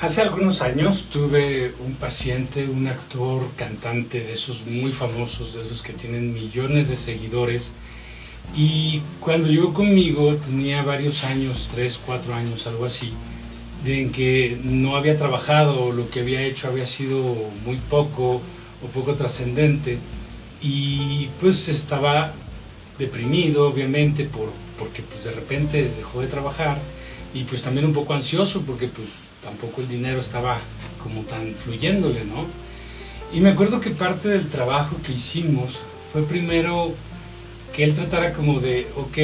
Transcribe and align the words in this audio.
Hace 0.00 0.22
algunos 0.22 0.62
años 0.62 1.08
tuve 1.10 1.74
un 1.84 1.94
paciente, 1.94 2.68
un 2.68 2.86
actor, 2.86 3.48
cantante 3.56 4.20
de 4.20 4.32
esos 4.32 4.64
muy 4.64 4.92
famosos, 4.92 5.54
de 5.54 5.66
esos 5.66 5.82
que 5.82 5.92
tienen 5.92 6.32
millones 6.32 6.88
de 6.88 6.94
seguidores. 6.94 7.74
Y 8.56 9.02
cuando 9.18 9.48
llegó 9.48 9.74
conmigo 9.74 10.36
tenía 10.36 10.82
varios 10.82 11.24
años, 11.24 11.68
tres, 11.74 12.00
cuatro 12.06 12.32
años, 12.32 12.68
algo 12.68 12.84
así, 12.84 13.12
de 13.84 14.02
en 14.02 14.12
que 14.12 14.60
no 14.62 14.94
había 14.94 15.18
trabajado, 15.18 15.90
lo 15.90 16.08
que 16.10 16.20
había 16.20 16.42
hecho 16.42 16.68
había 16.68 16.86
sido 16.86 17.20
muy 17.64 17.78
poco 17.90 18.40
o 18.80 18.86
poco 18.94 19.14
trascendente. 19.16 19.98
Y 20.62 21.26
pues 21.40 21.68
estaba 21.68 22.34
deprimido, 23.00 23.68
obviamente, 23.68 24.26
por, 24.26 24.52
porque 24.78 25.02
pues 25.02 25.24
de 25.24 25.32
repente 25.32 25.90
dejó 25.96 26.20
de 26.20 26.28
trabajar 26.28 26.78
y 27.34 27.42
pues 27.42 27.62
también 27.62 27.84
un 27.84 27.92
poco 27.92 28.14
ansioso 28.14 28.62
porque 28.62 28.86
pues 28.86 29.08
tampoco 29.42 29.80
el 29.80 29.88
dinero 29.88 30.20
estaba 30.20 30.58
como 31.02 31.22
tan 31.22 31.54
fluyéndole, 31.54 32.24
¿no? 32.24 32.46
Y 33.32 33.40
me 33.40 33.50
acuerdo 33.50 33.80
que 33.80 33.90
parte 33.90 34.28
del 34.28 34.48
trabajo 34.48 34.96
que 35.04 35.12
hicimos 35.12 35.80
fue 36.12 36.22
primero 36.22 36.94
que 37.74 37.84
él 37.84 37.94
tratara 37.94 38.32
como 38.32 38.60
de, 38.60 38.86
ok, 38.96 39.18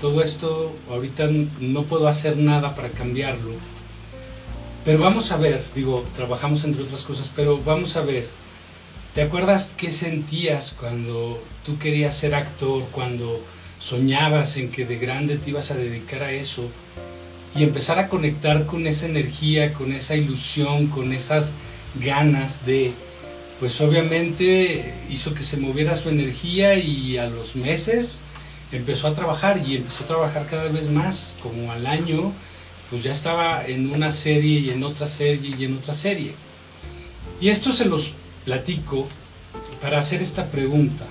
todo 0.00 0.22
esto 0.22 0.74
ahorita 0.90 1.28
no 1.60 1.84
puedo 1.84 2.08
hacer 2.08 2.36
nada 2.36 2.74
para 2.74 2.90
cambiarlo, 2.90 3.54
pero 4.84 5.00
vamos 5.00 5.32
a 5.32 5.36
ver, 5.36 5.64
digo, 5.74 6.06
trabajamos 6.14 6.64
entre 6.64 6.82
otras 6.82 7.02
cosas, 7.02 7.30
pero 7.34 7.60
vamos 7.62 7.96
a 7.96 8.02
ver, 8.02 8.26
¿te 9.14 9.22
acuerdas 9.22 9.72
qué 9.76 9.90
sentías 9.90 10.74
cuando 10.78 11.42
tú 11.64 11.78
querías 11.78 12.16
ser 12.16 12.34
actor, 12.34 12.84
cuando 12.92 13.42
soñabas 13.80 14.56
en 14.56 14.70
que 14.70 14.86
de 14.86 14.96
grande 14.98 15.36
te 15.36 15.50
ibas 15.50 15.70
a 15.72 15.74
dedicar 15.76 16.22
a 16.22 16.32
eso? 16.32 16.70
Y 17.54 17.64
empezar 17.64 17.98
a 17.98 18.08
conectar 18.08 18.66
con 18.66 18.86
esa 18.86 19.06
energía, 19.06 19.72
con 19.72 19.92
esa 19.92 20.16
ilusión, 20.16 20.88
con 20.88 21.12
esas 21.12 21.54
ganas 22.00 22.66
de, 22.66 22.92
pues 23.60 23.80
obviamente 23.80 24.94
hizo 25.10 25.34
que 25.34 25.42
se 25.42 25.56
moviera 25.56 25.96
su 25.96 26.08
energía 26.08 26.74
y 26.74 27.16
a 27.16 27.28
los 27.28 27.56
meses 27.56 28.20
empezó 28.72 29.08
a 29.08 29.14
trabajar 29.14 29.62
y 29.66 29.76
empezó 29.76 30.04
a 30.04 30.08
trabajar 30.08 30.46
cada 30.46 30.68
vez 30.68 30.90
más, 30.90 31.36
como 31.42 31.72
al 31.72 31.86
año, 31.86 32.32
pues 32.90 33.02
ya 33.02 33.12
estaba 33.12 33.64
en 33.66 33.92
una 33.92 34.12
serie 34.12 34.60
y 34.60 34.70
en 34.70 34.82
otra 34.82 35.06
serie 35.06 35.54
y 35.58 35.64
en 35.64 35.76
otra 35.76 35.94
serie. 35.94 36.34
Y 37.40 37.48
esto 37.48 37.72
se 37.72 37.86
los 37.86 38.14
platico 38.44 39.08
para 39.80 39.98
hacer 39.98 40.22
esta 40.22 40.46
pregunta. 40.46 41.06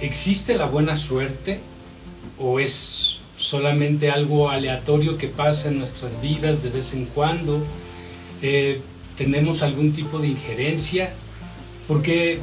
¿Existe 0.00 0.56
la 0.56 0.66
buena 0.66 0.96
suerte 0.96 1.60
o 2.38 2.60
es 2.60 3.17
solamente 3.38 4.10
algo 4.10 4.50
aleatorio 4.50 5.16
que 5.16 5.28
pasa 5.28 5.68
en 5.68 5.78
nuestras 5.78 6.20
vidas 6.20 6.62
de 6.62 6.70
vez 6.70 6.92
en 6.92 7.06
cuando. 7.06 7.64
Eh, 8.42 8.80
tenemos 9.16 9.62
algún 9.62 9.92
tipo 9.92 10.18
de 10.18 10.28
injerencia, 10.28 11.10
porque 11.86 12.40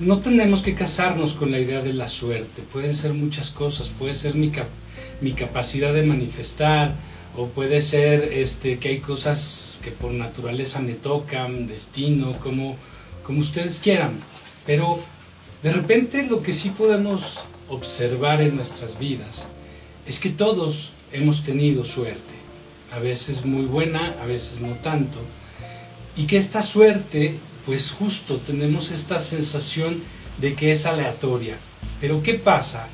no 0.00 0.18
tenemos 0.20 0.62
que 0.62 0.74
casarnos 0.74 1.32
con 1.34 1.50
la 1.50 1.58
idea 1.58 1.82
de 1.82 1.92
la 1.92 2.08
suerte. 2.08 2.62
Pueden 2.72 2.94
ser 2.94 3.14
muchas 3.14 3.50
cosas, 3.50 3.88
puede 3.88 4.14
ser 4.14 4.34
mi, 4.34 4.52
mi 5.20 5.32
capacidad 5.32 5.92
de 5.92 6.02
manifestar, 6.02 6.94
o 7.36 7.46
puede 7.46 7.80
ser 7.80 8.24
este, 8.32 8.78
que 8.78 8.88
hay 8.88 8.98
cosas 8.98 9.80
que 9.82 9.90
por 9.90 10.12
naturaleza 10.12 10.80
me 10.80 10.92
tocan, 10.92 11.66
destino, 11.66 12.38
como, 12.38 12.76
como 13.24 13.40
ustedes 13.40 13.80
quieran. 13.80 14.12
Pero 14.66 15.00
de 15.62 15.72
repente 15.72 16.26
lo 16.28 16.42
que 16.42 16.52
sí 16.52 16.70
podemos 16.70 17.40
observar 17.68 18.42
en 18.42 18.56
nuestras 18.56 18.98
vidas 18.98 19.48
es 20.06 20.18
que 20.18 20.30
todos 20.30 20.92
hemos 21.12 21.44
tenido 21.44 21.84
suerte, 21.84 22.34
a 22.92 22.98
veces 22.98 23.44
muy 23.44 23.64
buena, 23.64 24.14
a 24.22 24.26
veces 24.26 24.60
no 24.60 24.74
tanto, 24.76 25.18
y 26.16 26.26
que 26.26 26.36
esta 26.36 26.62
suerte, 26.62 27.38
pues 27.64 27.92
justo 27.92 28.38
tenemos 28.38 28.90
esta 28.90 29.18
sensación 29.18 30.02
de 30.38 30.54
que 30.54 30.72
es 30.72 30.86
aleatoria. 30.86 31.56
Pero 32.00 32.22
¿qué 32.22 32.34
pasa 32.34 32.88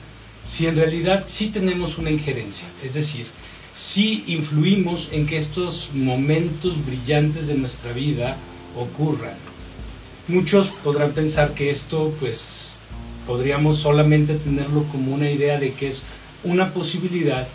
si 0.44 0.66
en 0.66 0.76
realidad 0.76 1.24
sí 1.26 1.48
tenemos 1.48 1.98
una 1.98 2.10
injerencia? 2.10 2.68
Es 2.84 2.94
decir, 2.94 3.26
si 3.74 4.24
influimos 4.26 5.08
en 5.12 5.26
que 5.26 5.38
estos 5.38 5.90
momentos 5.94 6.84
brillantes 6.84 7.46
de 7.46 7.54
nuestra 7.54 7.92
vida 7.92 8.36
ocurran. 8.76 9.34
Muchos 10.26 10.68
podrán 10.84 11.12
pensar 11.12 11.54
que 11.54 11.70
esto 11.70 12.12
pues 12.20 12.80
podríamos 13.26 13.78
solamente 13.78 14.34
tenerlo 14.34 14.84
como 14.90 15.14
una 15.14 15.30
idea 15.30 15.58
de 15.58 15.72
que 15.72 15.88
es 15.88 16.02
una 16.44 16.72
posibilidad, 16.72 17.46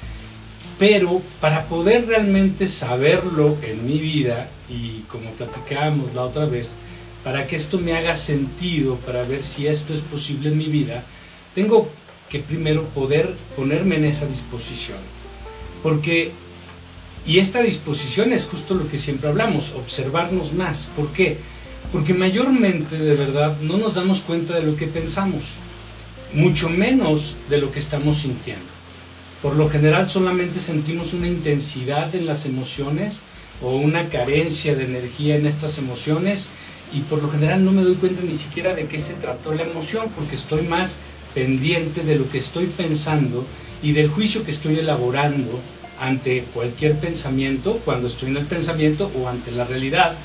pero 0.80 1.22
para 1.40 1.66
poder 1.66 2.08
realmente 2.08 2.68
saberlo 2.68 3.58
en 3.62 3.86
mi 3.86 4.00
vida, 4.00 4.50
y 4.70 5.02
como 5.08 5.30
platicábamos 5.32 6.14
la 6.14 6.24
otra 6.24 6.46
vez, 6.46 6.74
para 7.24 7.48
que 7.48 7.56
esto 7.56 7.80
me 7.80 7.94
haga 7.94 8.16
sentido, 8.16 8.98
para 8.98 9.24
ver 9.24 9.44
si 9.44 9.68
esto 9.68 9.94
es 9.94 10.02
posible 10.02 10.50
en 10.50 10.58
mi 10.58 10.66
vida, 10.66 11.04
tengo 11.56 11.90
que 12.30 12.40
primero 12.40 12.84
poder 12.90 13.36
ponerme 13.56 13.96
en 13.96 14.06
esa 14.06 14.26
disposición. 14.26 14.98
Porque, 15.82 16.32
y 17.26 17.40
esta 17.40 17.62
disposición 17.62 18.34
es 18.34 18.46
justo 18.46 18.74
lo 18.74 18.90
que 18.90 18.98
siempre 18.98 19.30
hablamos, 19.30 19.74
observarnos 19.74 20.54
más. 20.54 20.90
¿Por 20.96 21.10
qué? 21.14 21.38
Porque 21.92 22.14
mayormente, 22.14 22.98
de 22.98 23.16
verdad, 23.16 23.56
no 23.62 23.78
nos 23.78 23.96
damos 23.96 24.22
cuenta 24.22 24.56
de 24.56 24.64
lo 24.64 24.76
que 24.76 24.88
pensamos, 24.88 25.44
mucho 26.34 26.70
menos 26.70 27.36
de 27.50 27.60
lo 27.60 27.72
que 27.72 27.80
estamos 27.80 28.18
sintiendo. 28.18 28.73
Por 29.44 29.58
lo 29.58 29.70
general 29.70 30.10
solamente 30.10 30.58
sentimos 30.62 31.14
una 31.14 31.28
intensidad 31.28 32.16
en 32.16 32.26
las 32.26 32.46
emociones 32.46 33.20
o 33.62 33.76
una 33.76 34.08
carencia 34.08 34.74
de 34.74 34.86
energía 34.86 35.36
en 35.36 35.46
estas 35.46 35.78
emociones 35.78 36.48
y 36.94 37.02
por 37.02 37.22
lo 37.22 37.30
general 37.30 37.66
no 37.66 37.74
me 37.74 37.84
doy 37.84 37.96
cuenta 37.96 38.22
ni 38.24 38.36
siquiera 38.36 38.74
de 38.74 38.86
qué 38.86 39.00
se 39.00 39.16
trató 39.16 39.54
la 39.54 39.64
emoción 39.64 40.08
porque 40.16 40.36
estoy 40.36 40.62
más 40.62 40.96
pendiente 41.36 42.04
de 42.04 42.16
lo 42.16 42.30
que 42.30 42.38
estoy 42.38 42.68
pensando 42.68 43.46
y 43.82 43.92
del 43.92 44.08
juicio 44.08 44.46
que 44.46 44.52
estoy 44.52 44.80
elaborando 44.80 45.60
ante 46.00 46.46
cualquier 46.54 46.98
pensamiento, 46.98 47.82
cuando 47.84 48.08
estoy 48.08 48.30
en 48.30 48.38
el 48.38 48.46
pensamiento 48.46 49.12
o 49.22 49.28
ante 49.28 49.52
la 49.52 49.66
realidad, 49.66 50.16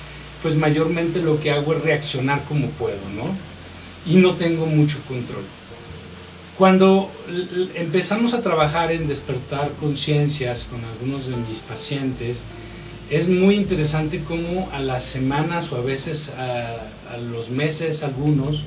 pues 0.45 0.55
mayormente 0.55 1.21
lo 1.21 1.41
que 1.41 1.51
hago 1.51 1.75
es 1.75 1.83
reaccionar 1.83 2.45
como 2.45 2.69
puedo, 2.69 3.01
¿no? 3.17 3.35
Y 4.07 4.19
no 4.19 4.35
tengo 4.35 4.67
mucho 4.67 4.99
control. 5.09 5.43
Cuando 6.59 7.09
empezamos 7.77 8.35
a 8.35 8.43
trabajar 8.43 8.91
en 8.91 9.07
despertar 9.07 9.71
conciencias 9.79 10.65
con 10.65 10.85
algunos 10.85 11.29
de 11.29 11.37
mis 11.37 11.61
pacientes, 11.61 12.43
es 13.11 13.29
muy 13.29 13.55
interesante 13.55 14.25
cómo 14.27 14.69
a 14.73 14.81
las 14.81 15.05
semanas 15.05 15.71
o 15.71 15.77
a 15.77 15.83
veces 15.83 16.35
a, 16.37 17.19
los 17.31 17.51
meses 17.51 18.03
algunos 18.03 18.65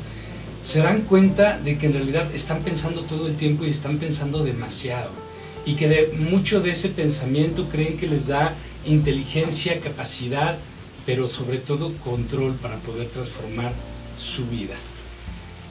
se 0.63 0.80
dan 0.80 1.01
cuenta 1.01 1.59
de 1.59 1.78
que 1.78 1.88
en 1.88 1.94
realidad 1.94 2.34
están 2.34 2.63
pensando 2.63 3.01
todo 3.01 3.28
el 3.28 3.35
tiempo 3.35 3.66
y 3.66 3.69
están 3.69 3.97
pensando 3.97 4.41
demasiado 4.41 5.09
y 5.66 5.75
que 5.75 5.90
de 5.90 6.13
mucho 6.18 6.62
de 6.62 6.72
ese 6.72 6.88
pensamiento 6.88 7.68
creen 7.68 7.97
que 7.97 8.07
les 8.07 8.28
da 8.28 8.56
inteligencia, 8.85 9.81
capacidad, 9.81 10.57
pero 11.06 11.28
sobre 11.28 11.57
todo 11.57 11.94
control 11.97 12.53
para 12.53 12.78
poder 12.78 13.09
transformar 13.09 13.74
su 14.18 14.47
vida. 14.47 14.75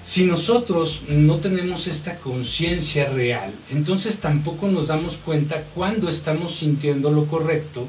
Si 0.03 0.25
nosotros 0.25 1.05
no 1.09 1.37
tenemos 1.37 1.87
esta 1.87 2.19
conciencia 2.19 3.11
real, 3.11 3.53
entonces 3.71 4.19
tampoco 4.21 4.69
nos 4.69 4.87
damos 4.87 5.17
cuenta 5.17 5.65
cuando 5.75 6.09
estamos 6.09 6.55
sintiendo 6.55 7.11
lo 7.11 7.27
correcto, 7.27 7.87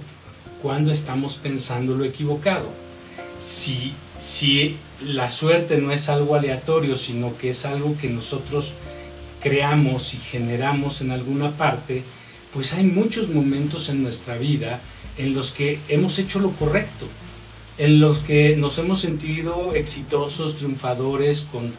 cuando 0.61 0.91
estamos 0.91 1.35
pensando 1.35 1.95
lo 1.95 2.03
equivocado. 2.03 2.67
Si, 3.41 3.93
si 4.19 4.75
la 5.01 5.29
suerte 5.29 5.77
no 5.77 5.91
es 5.91 6.09
algo 6.09 6.35
aleatorio, 6.35 6.97
sino 6.97 7.37
que 7.37 7.51
es 7.51 7.65
algo 7.65 7.95
que 7.97 8.09
nosotros 8.09 8.73
creamos 9.41 10.13
y 10.13 10.17
generamos 10.17 11.01
en 11.01 11.11
alguna 11.11 11.57
parte, 11.57 12.03
pues 12.53 12.73
hay 12.73 12.83
muchos 12.83 13.29
momentos 13.29 13.87
en 13.87 14.03
nuestra 14.03 14.37
vida 14.37 14.81
en 15.17 15.33
los 15.33 15.51
que 15.51 15.79
hemos 15.87 16.19
hecho 16.19 16.39
lo 16.39 16.51
correcto, 16.51 17.07
en 17.77 18.01
los 18.01 18.19
que 18.19 18.57
nos 18.57 18.77
hemos 18.77 18.99
sentido 18.99 19.73
exitosos, 19.73 20.57
triunfadores, 20.57 21.41
con 21.41 21.71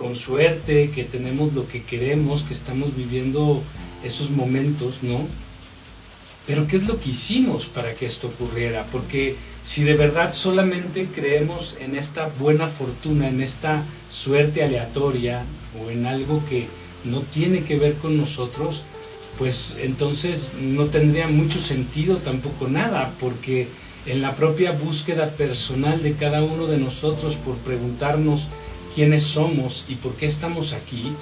con 0.00 0.16
suerte, 0.16 0.90
que 0.94 1.04
tenemos 1.04 1.52
lo 1.52 1.68
que 1.68 1.82
queremos, 1.82 2.42
que 2.42 2.54
estamos 2.54 2.96
viviendo 2.96 3.62
esos 4.02 4.30
momentos, 4.30 5.02
¿no? 5.02 5.26
Pero 6.46 6.66
¿qué 6.66 6.78
es 6.78 6.84
lo 6.84 6.98
que 6.98 7.10
hicimos 7.10 7.66
para 7.66 7.94
que 7.94 8.06
esto 8.06 8.28
ocurriera? 8.28 8.86
Porque 8.90 9.36
si 9.62 9.84
de 9.84 9.94
verdad 9.94 10.32
solamente 10.32 11.06
creemos 11.14 11.76
en 11.80 11.96
esta 11.96 12.30
buena 12.38 12.66
fortuna, 12.66 13.28
en 13.28 13.42
esta 13.42 13.84
suerte 14.08 14.64
aleatoria 14.64 15.44
o 15.78 15.90
en 15.90 16.06
algo 16.06 16.42
que 16.48 16.66
no 17.04 17.20
tiene 17.20 17.62
que 17.64 17.78
ver 17.78 17.92
con 17.96 18.16
nosotros, 18.16 18.84
pues 19.36 19.76
entonces 19.82 20.48
no 20.58 20.86
tendría 20.86 21.28
mucho 21.28 21.60
sentido 21.60 22.16
tampoco 22.16 22.68
nada, 22.68 23.12
porque 23.20 23.68
en 24.06 24.22
la 24.22 24.34
propia 24.34 24.72
búsqueda 24.72 25.32
personal 25.32 26.02
de 26.02 26.14
cada 26.14 26.42
uno 26.42 26.66
de 26.68 26.78
nosotros 26.78 27.36
por 27.36 27.56
preguntarnos 27.56 28.48
quiénes 28.94 29.22
somos 29.22 29.84
y 29.88 29.96
por 29.96 30.14
qué 30.14 30.26
estamos 30.26 30.72
aquí, 30.72 31.12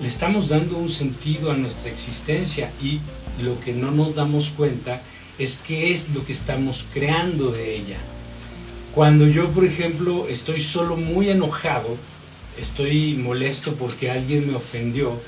le 0.00 0.08
estamos 0.08 0.48
dando 0.48 0.76
un 0.76 0.88
sentido 0.88 1.50
a 1.50 1.56
nuestra 1.56 1.90
existencia 1.90 2.70
y 2.82 3.00
lo 3.42 3.58
que 3.60 3.72
no 3.72 3.90
nos 3.90 4.14
damos 4.14 4.50
cuenta 4.50 5.02
es 5.38 5.60
qué 5.66 5.92
es 5.92 6.14
lo 6.14 6.24
que 6.24 6.32
estamos 6.32 6.86
creando 6.92 7.50
de 7.50 7.76
ella. 7.76 7.98
Cuando 8.94 9.26
yo, 9.26 9.50
por 9.50 9.64
ejemplo, 9.64 10.26
estoy 10.28 10.60
solo 10.60 10.96
muy 10.96 11.28
enojado, 11.28 11.96
estoy 12.58 13.14
molesto 13.14 13.74
porque 13.74 14.10
alguien 14.10 14.46
me 14.46 14.56
ofendió 14.56 15.20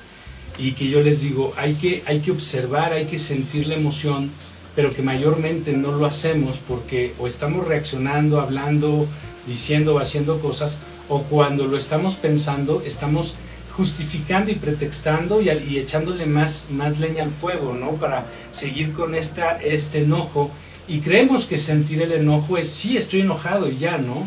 y 0.58 0.72
que 0.72 0.88
yo 0.88 1.02
les 1.02 1.20
digo, 1.20 1.52
hay 1.56 1.74
que, 1.74 2.02
hay 2.06 2.20
que 2.20 2.30
observar, 2.30 2.92
hay 2.92 3.06
que 3.06 3.18
sentir 3.18 3.66
la 3.66 3.74
emoción, 3.74 4.30
pero 4.74 4.94
que 4.94 5.02
mayormente 5.02 5.72
no 5.72 5.92
lo 5.92 6.06
hacemos 6.06 6.58
porque 6.58 7.14
o 7.18 7.26
estamos 7.26 7.66
reaccionando, 7.66 8.40
hablando, 8.40 9.06
diciendo 9.46 9.94
o 9.94 9.98
haciendo 9.98 10.40
cosas, 10.40 10.78
o 11.08 11.22
cuando 11.22 11.66
lo 11.66 11.76
estamos 11.76 12.14
pensando, 12.16 12.82
estamos 12.84 13.34
justificando 13.78 14.50
y 14.50 14.56
pretextando 14.56 15.40
y, 15.40 15.78
echándole 15.78 16.26
más, 16.26 16.66
más 16.70 16.98
leña 16.98 17.22
al 17.22 17.30
fuego, 17.30 17.74
¿no? 17.74 17.92
Para 17.92 18.26
seguir 18.50 18.92
con 18.92 19.14
esta, 19.14 19.58
este 19.58 20.00
enojo. 20.00 20.50
Y 20.88 20.98
creemos 20.98 21.46
que 21.46 21.58
sentir 21.58 22.02
el 22.02 22.12
enojo 22.12 22.58
es, 22.58 22.68
sí, 22.68 22.96
estoy 22.96 23.20
enojado 23.20 23.70
y 23.70 23.78
ya, 23.78 23.98
¿no? 23.98 24.26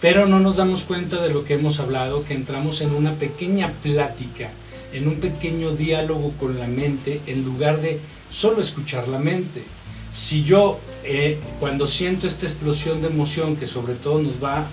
Pero 0.00 0.26
no 0.26 0.40
nos 0.40 0.56
damos 0.56 0.82
cuenta 0.82 1.22
de 1.22 1.32
lo 1.32 1.44
que 1.44 1.54
hemos 1.54 1.78
hablado, 1.78 2.24
que 2.24 2.34
entramos 2.34 2.80
en 2.80 2.92
una 2.92 3.12
pequeña 3.12 3.72
plática, 3.82 4.48
en 4.92 5.06
un 5.06 5.16
pequeño 5.16 5.70
diálogo 5.72 6.32
con 6.40 6.58
la 6.58 6.66
mente, 6.66 7.20
en 7.26 7.44
lugar 7.44 7.80
de 7.80 8.00
solo 8.28 8.60
escuchar 8.60 9.06
la 9.06 9.18
mente. 9.18 9.62
Si 10.12 10.42
yo, 10.42 10.80
eh, 11.04 11.38
cuando 11.60 11.86
siento 11.86 12.26
esta 12.26 12.46
explosión 12.46 13.00
de 13.00 13.08
emoción, 13.08 13.56
que 13.56 13.66
sobre 13.66 13.94
todo 13.94 14.20
nos, 14.20 14.42
va 14.42 14.66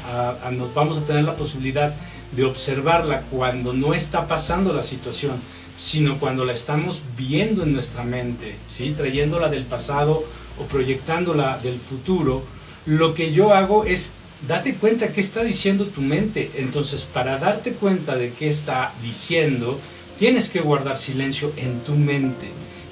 a, 0.44 0.52
nos 0.52 0.74
vamos 0.74 0.98
a 0.98 1.06
tener 1.06 1.24
la 1.24 1.36
posibilidad 1.36 1.94
de 2.32 2.44
observarla 2.44 3.22
cuando 3.32 3.74
no 3.74 3.94
está 3.94 4.28
pasando 4.28 4.74
la 4.74 4.84
situación, 4.84 5.40
sino 5.78 6.20
cuando 6.20 6.44
la 6.44 6.54
estamos 6.54 7.04
viendo 7.16 7.64
en 7.64 7.74
nuestra 7.74 8.04
mente, 8.04 8.56
¿sí? 8.66 8.94
trayéndola 8.98 9.50
del 9.50 9.66
pasado 9.66 10.24
o 10.60 10.64
proyectándola 10.64 11.60
del 11.60 11.80
futuro, 11.80 12.44
lo 12.86 13.14
que 13.14 13.32
yo 13.32 13.54
hago 13.54 13.86
es 13.86 14.14
date 14.48 14.76
cuenta 14.76 15.12
qué 15.12 15.22
está 15.22 15.44
diciendo 15.44 15.86
tu 15.86 16.02
mente. 16.02 16.52
Entonces, 16.56 17.04
para 17.04 17.38
darte 17.38 17.74
cuenta 17.74 18.16
de 18.16 18.32
qué 18.32 18.50
está 18.50 18.94
diciendo, 19.02 19.80
tienes 20.18 20.50
que 20.50 20.62
guardar 20.62 20.98
silencio 20.98 21.54
en 21.58 21.80
tu 21.82 21.94
mente. 21.94 22.48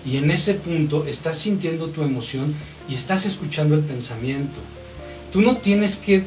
Y 0.05 0.17
en 0.17 0.31
ese 0.31 0.53
punto 0.53 1.05
estás 1.07 1.37
sintiendo 1.37 1.87
tu 1.87 2.03
emoción 2.03 2.53
y 2.87 2.95
estás 2.95 3.25
escuchando 3.25 3.75
el 3.75 3.81
pensamiento. 3.81 4.59
Tú 5.31 5.41
no 5.41 5.57
tienes 5.57 5.97
que, 5.97 6.23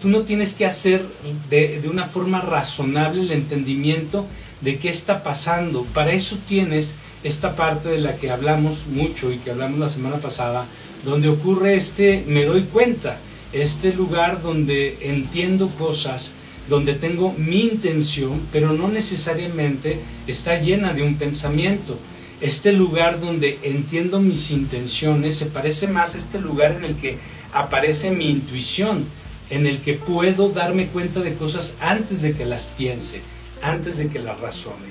tú 0.00 0.08
no 0.08 0.22
tienes 0.22 0.54
que 0.54 0.64
hacer 0.64 1.04
de, 1.50 1.80
de 1.80 1.88
una 1.88 2.06
forma 2.06 2.40
razonable 2.40 3.22
el 3.22 3.32
entendimiento 3.32 4.26
de 4.60 4.78
qué 4.78 4.88
está 4.88 5.22
pasando. 5.22 5.84
Para 5.94 6.12
eso 6.12 6.38
tienes 6.48 6.94
esta 7.24 7.56
parte 7.56 7.88
de 7.88 7.98
la 7.98 8.16
que 8.16 8.30
hablamos 8.30 8.86
mucho 8.86 9.32
y 9.32 9.38
que 9.38 9.50
hablamos 9.50 9.78
la 9.78 9.88
semana 9.88 10.16
pasada, 10.18 10.66
donde 11.04 11.28
ocurre 11.28 11.74
este 11.74 12.24
me 12.26 12.44
doy 12.44 12.62
cuenta, 12.62 13.18
este 13.52 13.92
lugar 13.92 14.42
donde 14.42 14.98
entiendo 15.00 15.68
cosas, 15.70 16.32
donde 16.68 16.94
tengo 16.94 17.32
mi 17.36 17.62
intención, 17.62 18.42
pero 18.52 18.72
no 18.72 18.88
necesariamente 18.88 20.00
está 20.26 20.60
llena 20.60 20.92
de 20.92 21.02
un 21.02 21.16
pensamiento. 21.16 21.98
Este 22.40 22.72
lugar 22.72 23.20
donde 23.20 23.58
entiendo 23.64 24.20
mis 24.20 24.52
intenciones 24.52 25.34
se 25.34 25.46
parece 25.46 25.88
más 25.88 26.14
a 26.14 26.18
este 26.18 26.40
lugar 26.40 26.72
en 26.72 26.84
el 26.84 26.94
que 26.94 27.16
aparece 27.52 28.12
mi 28.12 28.30
intuición, 28.30 29.06
en 29.50 29.66
el 29.66 29.80
que 29.80 29.94
puedo 29.94 30.50
darme 30.50 30.86
cuenta 30.86 31.20
de 31.20 31.34
cosas 31.34 31.76
antes 31.80 32.22
de 32.22 32.34
que 32.34 32.44
las 32.44 32.66
piense, 32.66 33.22
antes 33.60 33.98
de 33.98 34.06
que 34.06 34.20
las 34.20 34.38
razone. 34.38 34.86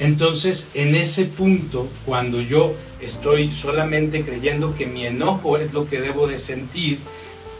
Entonces, 0.00 0.68
en 0.74 0.94
ese 0.94 1.24
punto, 1.24 1.88
cuando 2.04 2.42
yo 2.42 2.74
estoy 3.00 3.52
solamente 3.52 4.22
creyendo 4.22 4.74
que 4.74 4.86
mi 4.86 5.06
enojo 5.06 5.56
es 5.56 5.72
lo 5.72 5.88
que 5.88 5.98
debo 5.98 6.26
de 6.26 6.38
sentir, 6.38 6.98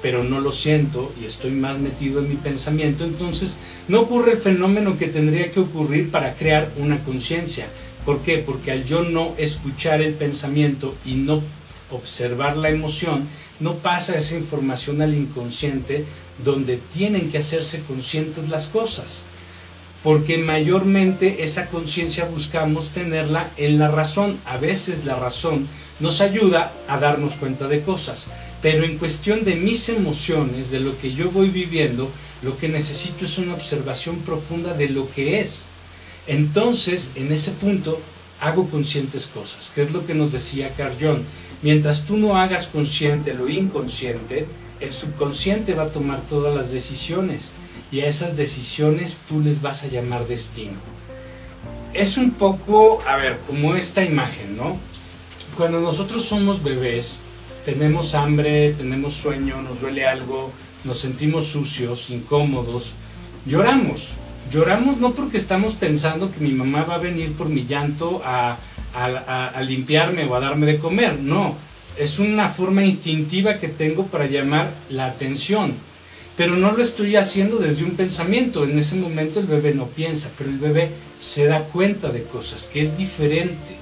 pero 0.02 0.25
no 0.25 0.40
lo 0.40 0.52
siento 0.52 1.11
y 1.19 1.25
estoy 1.25 1.52
más 1.52 1.79
metido 1.79 2.20
en 2.20 2.29
mi 2.29 2.34
pensamiento, 2.34 3.05
entonces 3.05 3.56
no 3.88 4.00
ocurre 4.00 4.32
el 4.32 4.38
fenómeno 4.38 4.99
que 4.99 5.06
tendría 5.06 5.50
que 5.52 5.61
ocurrir 5.61 6.11
para 6.11 6.34
crear 6.34 6.70
una 6.76 7.02
conciencia. 7.05 7.67
¿Por 8.04 8.20
qué? 8.22 8.38
Porque 8.38 8.72
al 8.72 8.84
yo 8.84 9.02
no 9.02 9.34
escuchar 9.38 10.02
el 10.02 10.14
pensamiento 10.14 10.94
y 11.04 11.14
no 11.14 11.43
observar 11.90 12.56
la 12.56 12.70
emoción, 12.70 13.28
no 13.60 13.76
pasa 13.76 14.16
esa 14.16 14.34
información 14.34 15.02
al 15.02 15.14
inconsciente 15.14 16.04
donde 16.44 16.78
tienen 16.93 17.31
que 17.31 17.38
hacerse 17.38 17.82
conscientes 17.82 18.49
las 18.49 18.66
cosas. 18.66 19.25
Porque 20.02 20.37
mayormente 20.38 21.44
esa 21.44 21.69
conciencia 21.69 22.25
buscamos 22.25 22.88
tenerla 22.88 23.50
en 23.56 23.78
la 23.78 23.88
razón. 23.88 24.38
A 24.44 24.56
veces 24.56 25.05
la 25.05 25.14
razón 25.14 25.69
nos 26.00 26.20
ayuda 26.20 26.72
a 26.88 26.98
darnos 26.98 27.34
cuenta 27.34 27.69
de 27.69 27.82
cosas. 27.82 28.28
Pero 28.62 28.84
en 28.84 28.98
cuestión 28.98 29.44
de 29.44 29.55
mis 29.55 29.88
emociones, 29.88 30.72
de 30.72 30.81
lo 30.81 30.98
que 30.98 31.12
yo 31.12 31.31
voy 31.31 31.50
viviendo, 31.50 32.10
lo 32.43 32.58
que 32.58 32.69
necesito 32.69 33.26
es 33.26 33.38
una 33.38 33.55
observación 33.55 34.16
profunda 34.20 34.75
de 34.75 34.88
lo 34.88 35.08
que 35.12 35.40
es. 35.40 35.69
Entonces, 36.26 37.12
en 37.16 37.32
ese 37.32 37.52
punto, 37.52 38.00
hago 38.40 38.69
conscientes 38.69 39.26
cosas, 39.26 39.70
que 39.74 39.82
es 39.82 39.92
lo 39.92 40.04
que 40.06 40.14
nos 40.14 40.32
decía 40.32 40.72
Carl 40.76 40.96
Jung. 41.00 41.22
Mientras 41.62 42.04
tú 42.04 42.16
no 42.16 42.36
hagas 42.36 42.66
consciente 42.66 43.34
lo 43.34 43.48
inconsciente, 43.48 44.46
el 44.80 44.92
subconsciente 44.92 45.74
va 45.74 45.84
a 45.84 45.92
tomar 45.92 46.22
todas 46.22 46.54
las 46.54 46.72
decisiones 46.72 47.52
y 47.92 48.00
a 48.00 48.08
esas 48.08 48.36
decisiones 48.36 49.20
tú 49.28 49.40
les 49.40 49.62
vas 49.62 49.84
a 49.84 49.88
llamar 49.88 50.26
destino. 50.26 50.74
Es 51.94 52.16
un 52.16 52.32
poco, 52.32 53.00
a 53.06 53.16
ver, 53.16 53.38
como 53.46 53.76
esta 53.76 54.02
imagen, 54.02 54.56
¿no? 54.56 54.76
Cuando 55.56 55.80
nosotros 55.80 56.24
somos 56.24 56.64
bebés, 56.64 57.22
tenemos 57.64 58.14
hambre, 58.14 58.72
tenemos 58.72 59.12
sueño, 59.12 59.62
nos 59.62 59.80
duele 59.80 60.06
algo, 60.06 60.50
nos 60.84 60.98
sentimos 60.98 61.46
sucios, 61.46 62.10
incómodos, 62.10 62.94
lloramos. 63.46 64.14
Lloramos 64.52 64.99
no 64.99 65.14
porque 65.14 65.38
estamos 65.38 65.72
pensando 65.72 66.31
que 66.31 66.40
mi 66.40 66.52
mamá 66.52 66.84
va 66.84 66.96
a 66.96 66.99
venir 66.99 67.32
por 67.32 67.49
mi 67.49 67.64
llanto 67.64 68.20
a, 68.22 68.58
limpiarme 69.62 70.26
o 70.26 70.34
a 70.34 70.40
darme 70.40 70.66
de 70.66 70.78
comer, 70.78 71.19
no. 71.19 71.56
Es 71.96 72.19
una 72.19 72.50
forma 72.50 72.84
instintiva 72.84 73.58
que 73.58 73.69
tengo 73.69 74.08
para 74.08 74.26
llamar 74.26 74.70
la 74.90 75.06
atención. 75.06 75.72
Pero 76.37 76.54
no 76.56 76.72
lo 76.72 76.82
estoy 76.82 77.16
haciendo 77.16 77.56
desde 77.56 77.84
un 77.84 77.93
pensamiento. 77.93 78.64
En 78.64 78.78
ese 78.78 78.96
momento 78.96 79.40
el 79.40 79.46
bebé 79.46 79.72
no 79.72 79.87
piensa, 79.87 80.31
pero 80.37 80.50
el 80.50 80.58
bebé 80.58 80.90
se 81.19 81.46
da 81.46 81.64
cuenta 81.64 82.10
de 82.10 82.25
cosas, 82.25 82.69
que 82.70 82.82
es 82.82 82.98
diferente. 82.98 83.76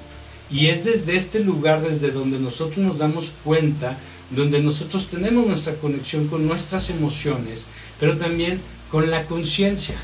Y 0.52 0.69
es 0.69 0.84
desde 0.84 1.16
este 1.16 1.40
lugar, 1.40 1.82
desde 1.82 2.12
donde 2.12 2.38
nosotros 2.38 2.78
nos 2.78 2.99
damos 2.99 3.32
cuenta, 3.43 3.99
donde 4.31 4.62
nosotros 4.62 5.09
tenemos 5.09 5.49
nuestra 5.49 5.75
conexión 5.75 6.28
con 6.28 6.47
nuestras 6.47 6.90
emociones, 6.90 7.66
pero 7.99 8.16
también 8.16 8.61
con 8.88 9.11
la 9.11 9.25
conciencia. 9.25 9.97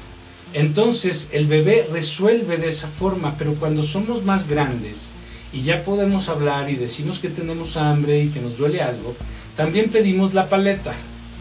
Entonces 0.52 1.28
el 1.32 1.46
bebé 1.46 1.86
resuelve 1.90 2.56
de 2.56 2.68
esa 2.68 2.88
forma, 2.88 3.36
pero 3.38 3.54
cuando 3.54 3.82
somos 3.82 4.24
más 4.24 4.48
grandes 4.48 5.10
y 5.52 5.62
ya 5.62 5.82
podemos 5.82 6.28
hablar 6.28 6.70
y 6.70 6.76
decimos 6.76 7.18
que 7.18 7.28
tenemos 7.28 7.76
hambre 7.76 8.22
y 8.22 8.28
que 8.28 8.40
nos 8.40 8.56
duele 8.56 8.82
algo, 8.82 9.14
también 9.56 9.90
pedimos 9.90 10.34
la 10.34 10.48
paleta. 10.48 10.94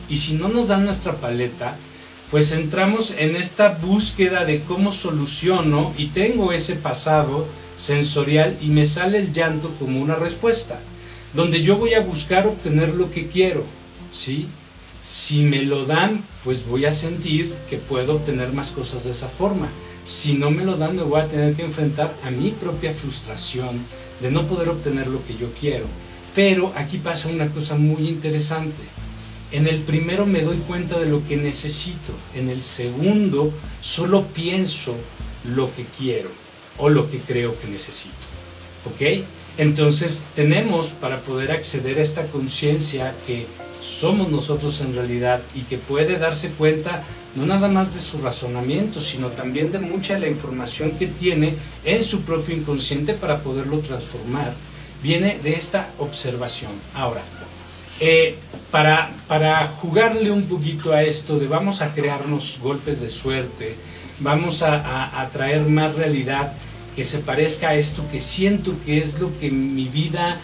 Y 0.09 0.17
si 0.17 0.33
no 0.33 0.47
nos 0.47 0.67
dan 0.67 0.85
nuestra 0.85 1.13
paleta, 1.13 1.77
pues 2.31 2.51
entramos 2.51 3.13
en 3.17 3.35
esta 3.35 3.69
búsqueda 3.69 4.45
de 4.45 4.61
cómo 4.61 4.91
soluciono 4.91 5.93
y 5.97 6.07
tengo 6.07 6.51
ese 6.51 6.75
pasado 6.75 7.47
sensorial 7.75 8.57
y 8.61 8.67
me 8.67 8.85
sale 8.85 9.19
el 9.19 9.33
llanto 9.33 9.69
como 9.79 10.01
una 10.01 10.15
respuesta, 10.15 10.79
donde 11.33 11.61
yo 11.61 11.77
voy 11.77 11.93
a 11.93 12.01
buscar 12.01 12.47
obtener 12.47 12.89
lo 12.89 13.11
que 13.11 13.27
quiero, 13.27 13.63
¿sí? 14.11 14.47
Si 15.05 15.43
me 15.43 15.61
lo 15.61 15.85
dan, 15.85 16.23
pues 16.43 16.65
voy 16.65 16.85
a 16.85 16.91
sentir 16.91 17.53
que 17.69 17.77
puedo 17.77 18.15
obtener 18.15 18.51
más 18.53 18.71
cosas 18.71 19.03
de 19.03 19.11
esa 19.11 19.27
forma. 19.27 19.69
Si 20.03 20.33
no 20.33 20.49
me 20.49 20.65
lo 20.65 20.77
dan, 20.77 20.95
me 20.95 21.03
voy 21.03 21.21
a 21.21 21.27
tener 21.27 21.53
que 21.53 21.61
enfrentar 21.61 22.15
a 22.23 22.31
mi 22.31 22.49
propia 22.49 22.91
frustración 22.91 23.85
de 24.19 24.31
no 24.31 24.47
poder 24.47 24.69
obtener 24.69 25.05
lo 25.05 25.23
que 25.23 25.37
yo 25.37 25.51
quiero. 25.59 25.85
Pero 26.33 26.73
aquí 26.75 26.97
pasa 26.97 27.29
una 27.29 27.51
cosa 27.51 27.75
muy 27.75 28.07
interesante. 28.07 28.81
En 29.51 29.67
el 29.67 29.81
primero 29.81 30.25
me 30.25 30.41
doy 30.41 30.57
cuenta 30.57 30.99
de 30.99 31.05
lo 31.05 31.25
que 31.27 31.37
necesito. 31.37 32.13
En 32.33 32.49
el 32.49 32.63
segundo 32.63 33.53
solo 33.81 34.23
pienso 34.23 34.95
lo 35.43 35.73
que 35.75 35.85
quiero 35.99 36.31
o 36.79 36.89
lo 36.89 37.11
que 37.11 37.19
creo 37.19 37.59
que 37.59 37.67
necesito. 37.67 38.15
¿Ok? 38.87 39.23
Entonces 39.57 40.23
tenemos 40.35 40.87
para 40.87 41.21
poder 41.21 41.51
acceder 41.51 41.99
a 41.99 42.01
esta 42.01 42.23
conciencia 42.27 43.13
que 43.25 43.45
somos 43.81 44.29
nosotros 44.29 44.81
en 44.81 44.95
realidad 44.95 45.41
y 45.53 45.61
que 45.61 45.77
puede 45.77 46.17
darse 46.17 46.49
cuenta 46.49 47.03
no 47.35 47.45
nada 47.45 47.67
más 47.67 47.93
de 47.93 47.99
su 47.99 48.17
razonamiento, 48.19 49.01
sino 49.01 49.27
también 49.27 49.71
de 49.71 49.79
mucha 49.79 50.15
de 50.15 50.21
la 50.21 50.27
información 50.27 50.91
que 50.91 51.07
tiene 51.07 51.55
en 51.83 52.03
su 52.03 52.21
propio 52.21 52.55
inconsciente 52.55 53.13
para 53.13 53.41
poderlo 53.41 53.79
transformar, 53.79 54.53
viene 55.03 55.39
de 55.43 55.53
esta 55.53 55.89
observación. 55.99 56.71
Ahora, 56.93 57.21
eh, 57.99 58.37
para, 58.71 59.11
para 59.27 59.67
jugarle 59.67 60.31
un 60.31 60.43
poquito 60.45 60.93
a 60.93 61.03
esto 61.03 61.37
de 61.37 61.47
vamos 61.47 61.81
a 61.81 61.93
crearnos 61.93 62.59
golpes 62.61 63.01
de 63.01 63.09
suerte, 63.09 63.75
vamos 64.19 64.63
a, 64.63 65.21
a, 65.21 65.29
traer 65.29 65.61
más 65.61 65.95
realidad 65.95 66.53
que 66.95 67.05
se 67.05 67.19
parezca 67.19 67.69
a 67.69 67.75
esto 67.75 68.03
que 68.11 68.21
siento 68.21 68.73
que 68.85 68.99
es 68.99 69.19
lo 69.19 69.37
que 69.39 69.51
mi 69.51 69.85
vida 69.85 70.39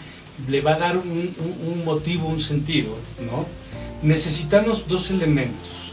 le 0.48 0.60
va 0.60 0.74
a 0.74 0.78
dar 0.78 0.96
un, 0.96 1.82
motivo, 1.84 2.28
un 2.28 2.40
sentido, 2.40 2.96
¿no? 3.20 3.46
necesitamos 4.02 4.88
dos 4.88 5.10
elementos. 5.10 5.92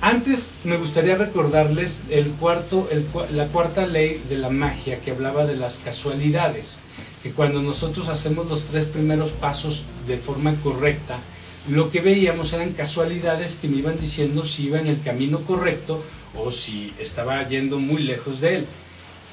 Antes 0.00 0.60
me 0.64 0.76
gustaría 0.76 1.16
recordarles 1.16 2.00
el 2.10 2.30
cuarto, 2.32 2.88
la 3.32 3.46
cuarta 3.48 3.86
ley 3.86 4.22
de 4.28 4.36
la 4.36 4.50
magia 4.50 5.00
que 5.00 5.12
hablaba 5.12 5.46
de 5.46 5.56
las 5.56 5.78
casualidades, 5.78 6.80
que 7.22 7.30
cuando 7.30 7.62
nosotros 7.62 8.08
hacemos 8.08 8.46
los 8.48 8.64
tres 8.64 8.84
primeros 8.84 9.30
pasos 9.30 9.84
de 10.06 10.18
forma 10.18 10.54
correcta, 10.56 11.20
lo 11.68 11.90
que 11.90 12.02
veíamos 12.02 12.52
eran 12.52 12.72
casualidades 12.72 13.54
que 13.54 13.68
me 13.68 13.78
iban 13.78 13.98
diciendo 13.98 14.44
si 14.44 14.64
iba 14.64 14.78
en 14.78 14.88
el 14.88 15.00
camino 15.00 15.40
correcto 15.40 16.04
o 16.36 16.50
si 16.50 16.92
estaba 16.98 17.46
yendo 17.48 17.78
muy 17.78 18.02
lejos 18.02 18.40
de 18.42 18.56
él. 18.56 18.66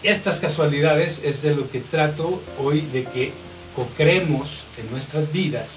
Estas 0.03 0.39
casualidades 0.39 1.21
es 1.23 1.43
de 1.43 1.55
lo 1.55 1.69
que 1.69 1.79
trato 1.79 2.41
hoy 2.59 2.81
de 2.81 3.03
que 3.03 3.31
co-creemos 3.75 4.63
en 4.77 4.89
nuestras 4.91 5.31
vidas 5.31 5.75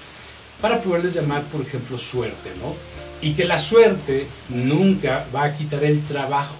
para 0.61 0.81
poderles 0.81 1.13
llamar, 1.13 1.43
por 1.43 1.61
ejemplo, 1.61 1.97
suerte, 1.97 2.51
¿no? 2.59 2.75
Y 3.21 3.33
que 3.33 3.45
la 3.45 3.59
suerte 3.59 4.27
nunca 4.49 5.27
va 5.33 5.43
a 5.43 5.55
quitar 5.55 5.83
el 5.83 6.01
trabajo. 6.05 6.57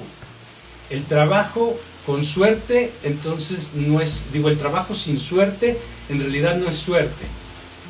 El 0.90 1.06
trabajo 1.06 1.80
con 2.06 2.24
suerte, 2.24 2.92
entonces 3.04 3.72
no 3.74 4.00
es, 4.00 4.26
digo, 4.32 4.50
el 4.50 4.60
trabajo 4.60 4.94
sin 4.94 5.20
suerte, 5.20 5.78
en 6.10 6.20
realidad 6.20 6.58
no 6.58 6.70
es 6.70 6.76
suerte. 6.76 7.26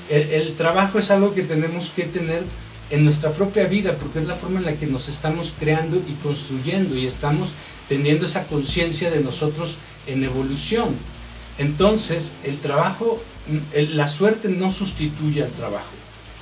El, 0.10 0.56
trabajo 0.56 1.00
es 1.00 1.12
algo 1.12 1.34
que 1.34 1.42
tenemos 1.42 1.90
que 1.90 2.04
tener 2.04 2.44
en 2.90 3.04
nuestra 3.04 3.32
propia 3.32 3.66
vida, 3.66 3.96
porque 3.98 4.20
es 4.20 4.26
la 4.26 4.36
forma 4.36 4.60
en 4.60 4.66
la 4.66 4.76
que 4.76 4.88
nos 4.88 5.10
estamos 5.10 5.54
creando 5.58 5.98
y 5.98 6.14
construyendo 6.22 6.96
y 6.96 7.06
estamos 7.06 7.54
teniendo 7.90 8.26
esa 8.26 8.46
conciencia 8.48 9.10
de 9.10 9.22
nosotros 9.22 9.78
en 10.08 10.24
evolución. 10.24 10.96
Entonces, 11.58 12.32
el 12.44 12.60
trabajo, 12.60 13.22
la 13.74 14.08
suerte 14.08 14.50
no 14.50 14.72
sustituye 14.72 15.44
al 15.44 15.52
trabajo. 15.52 15.92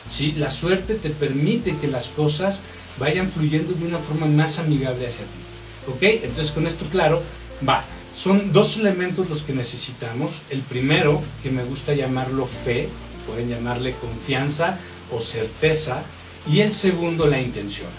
¿sí? 0.10 0.34
La 0.34 0.50
suerte 0.50 0.96
te 0.96 1.10
permite 1.10 1.78
que 1.78 1.88
las 1.88 2.08
cosas 2.08 2.62
vayan 3.00 3.30
fluyendo 3.30 3.74
de 3.74 3.86
una 3.86 4.00
forma 4.00 4.26
más 4.26 4.60
amigable 4.60 5.08
hacia 5.08 5.24
ti. 5.24 5.92
¿Ok? 5.92 6.24
Entonces, 6.24 6.52
con 6.52 6.68
esto 6.68 6.86
claro, 6.92 7.22
va. 7.68 7.84
Son 8.14 8.54
dos 8.54 8.78
elementos 8.78 9.30
los 9.30 9.42
que 9.42 9.54
necesitamos. 9.54 10.42
El 10.50 10.60
primero, 10.62 11.22
que 11.42 11.50
me 11.50 11.64
gusta 11.64 11.94
llamarlo 11.94 12.46
fe, 12.46 12.90
pueden 13.28 13.50
llamarle 13.50 13.96
confianza 13.96 14.78
o 15.12 15.20
certeza. 15.20 16.04
Y 16.50 16.60
el 16.60 16.74
segundo, 16.74 17.28
la 17.28 17.40
intención. 17.40 17.90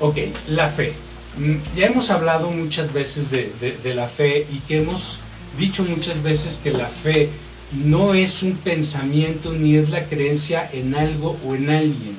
Ok, 0.00 0.18
la 0.48 0.68
fe. 0.68 0.92
Mm, 1.36 1.76
ya 1.76 1.86
hemos 1.86 2.10
hablado 2.10 2.50
muchas 2.50 2.92
veces 2.92 3.30
de, 3.30 3.52
de 3.82 3.94
la 3.94 4.08
fe 4.08 4.46
y 4.50 4.58
que 4.60 4.78
hemos 4.78 5.20
dicho 5.58 5.84
muchas 5.84 6.22
veces 6.22 6.60
que 6.62 6.72
la 6.72 6.86
fe 6.86 7.30
no 7.72 8.14
es 8.14 8.42
un 8.42 8.54
pensamiento 8.54 9.52
ni 9.52 9.76
es 9.76 9.90
la 9.90 10.06
creencia 10.06 10.68
en 10.72 10.94
algo 10.94 11.36
o 11.46 11.54
en 11.54 11.70
alguien, 11.70 12.16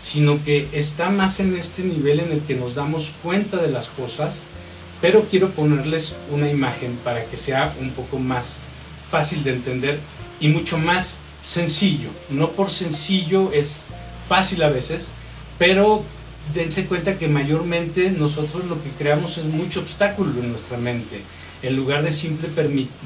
sino 0.00 0.42
que 0.42 0.68
está 0.72 1.10
más 1.10 1.40
en 1.40 1.56
este 1.56 1.82
nivel 1.82 2.20
en 2.20 2.32
el 2.32 2.40
que 2.40 2.54
nos 2.54 2.74
damos 2.74 3.12
cuenta 3.22 3.58
de 3.58 3.70
las 3.70 3.88
cosas, 3.88 4.42
pero 5.00 5.26
quiero 5.30 5.50
ponerles 5.50 6.16
una 6.30 6.50
imagen 6.50 6.96
para 7.04 7.24
que 7.24 7.36
sea 7.36 7.74
un 7.80 7.90
poco 7.90 8.18
más 8.18 8.62
fácil 9.10 9.44
de 9.44 9.52
entender 9.52 9.98
y 10.40 10.48
mucho 10.48 10.78
más 10.78 11.18
sencillo. 11.42 12.08
No 12.30 12.50
por 12.50 12.70
sencillo 12.70 13.52
es 13.52 13.86
fácil 14.28 14.62
a 14.62 14.68
veces, 14.68 15.10
pero 15.58 16.02
dense 16.54 16.86
cuenta 16.86 17.18
que 17.18 17.28
mayormente 17.28 18.10
nosotros 18.10 18.64
lo 18.66 18.82
que 18.82 18.90
creamos 18.90 19.38
es 19.38 19.46
mucho 19.46 19.80
obstáculo 19.80 20.40
en 20.40 20.50
nuestra 20.50 20.78
mente 20.78 21.20
en 21.62 21.76
lugar 21.76 22.02
de 22.02 22.12
simple 22.12 22.48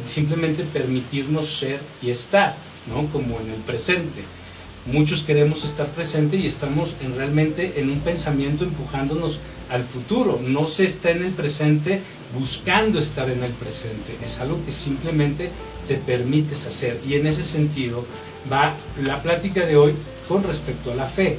simplemente 0.05 0.65
permitirnos 0.65 1.59
ser 1.59 1.81
y 2.03 2.11
estar, 2.11 2.57
¿no? 2.89 3.07
como 3.11 3.41
en 3.41 3.51
el 3.51 3.61
presente. 3.61 4.23
Muchos 4.87 5.23
queremos 5.23 5.65
estar 5.65 5.87
presente 5.89 6.37
y 6.37 6.47
estamos 6.47 6.95
en, 7.03 7.15
realmente 7.15 7.81
en 7.81 7.91
un 7.91 8.01
pensamiento 8.01 8.65
empujándonos 8.65 9.39
al 9.71 9.85
futuro. 9.85 10.41
No 10.45 10.67
se 10.67 10.85
está 10.85 11.11
en 11.11 11.23
el 11.23 11.33
presente 11.33 12.01
buscando 12.39 12.99
estar 12.99 13.29
en 13.31 13.45
el 13.45 13.53
presente. 13.53 14.17
Es 14.25 14.41
algo 14.41 14.59
que 14.65 14.73
simplemente 14.73 15.51
te 15.87 15.97
permites 15.97 16.67
hacer. 16.67 16.99
Y 17.07 17.15
en 17.15 17.27
ese 17.27 17.45
sentido 17.45 18.07
va 18.51 18.75
la 19.03 19.23
plática 19.23 19.67
de 19.67 19.77
hoy 19.77 19.95
con 20.29 20.43
respecto 20.45 20.93
a 20.93 20.95
la 20.95 21.07
fe. 21.07 21.39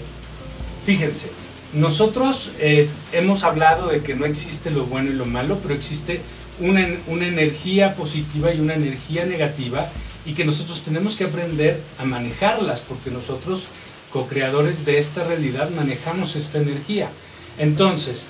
Fíjense, 0.85 1.31
nosotros 1.73 2.51
eh, 2.59 2.89
hemos 3.13 3.43
hablado 3.43 3.89
de 3.89 4.01
que 4.01 4.15
no 4.15 4.25
existe 4.25 4.71
lo 4.71 4.85
bueno 4.85 5.09
y 5.09 5.13
lo 5.13 5.25
malo, 5.25 5.59
pero 5.61 5.73
existe 5.73 6.21
una, 6.59 6.87
una 7.07 7.27
energía 7.27 7.95
positiva 7.95 8.53
y 8.53 8.59
una 8.59 8.75
energía 8.75 9.25
negativa 9.25 9.89
y 10.25 10.33
que 10.33 10.45
nosotros 10.45 10.81
tenemos 10.83 11.15
que 11.15 11.23
aprender 11.23 11.81
a 11.97 12.05
manejarlas 12.05 12.81
porque 12.81 13.09
nosotros, 13.09 13.65
co-creadores 14.11 14.85
de 14.85 14.99
esta 14.99 15.23
realidad, 15.23 15.69
manejamos 15.69 16.35
esta 16.35 16.57
energía. 16.57 17.09
Entonces, 17.57 18.27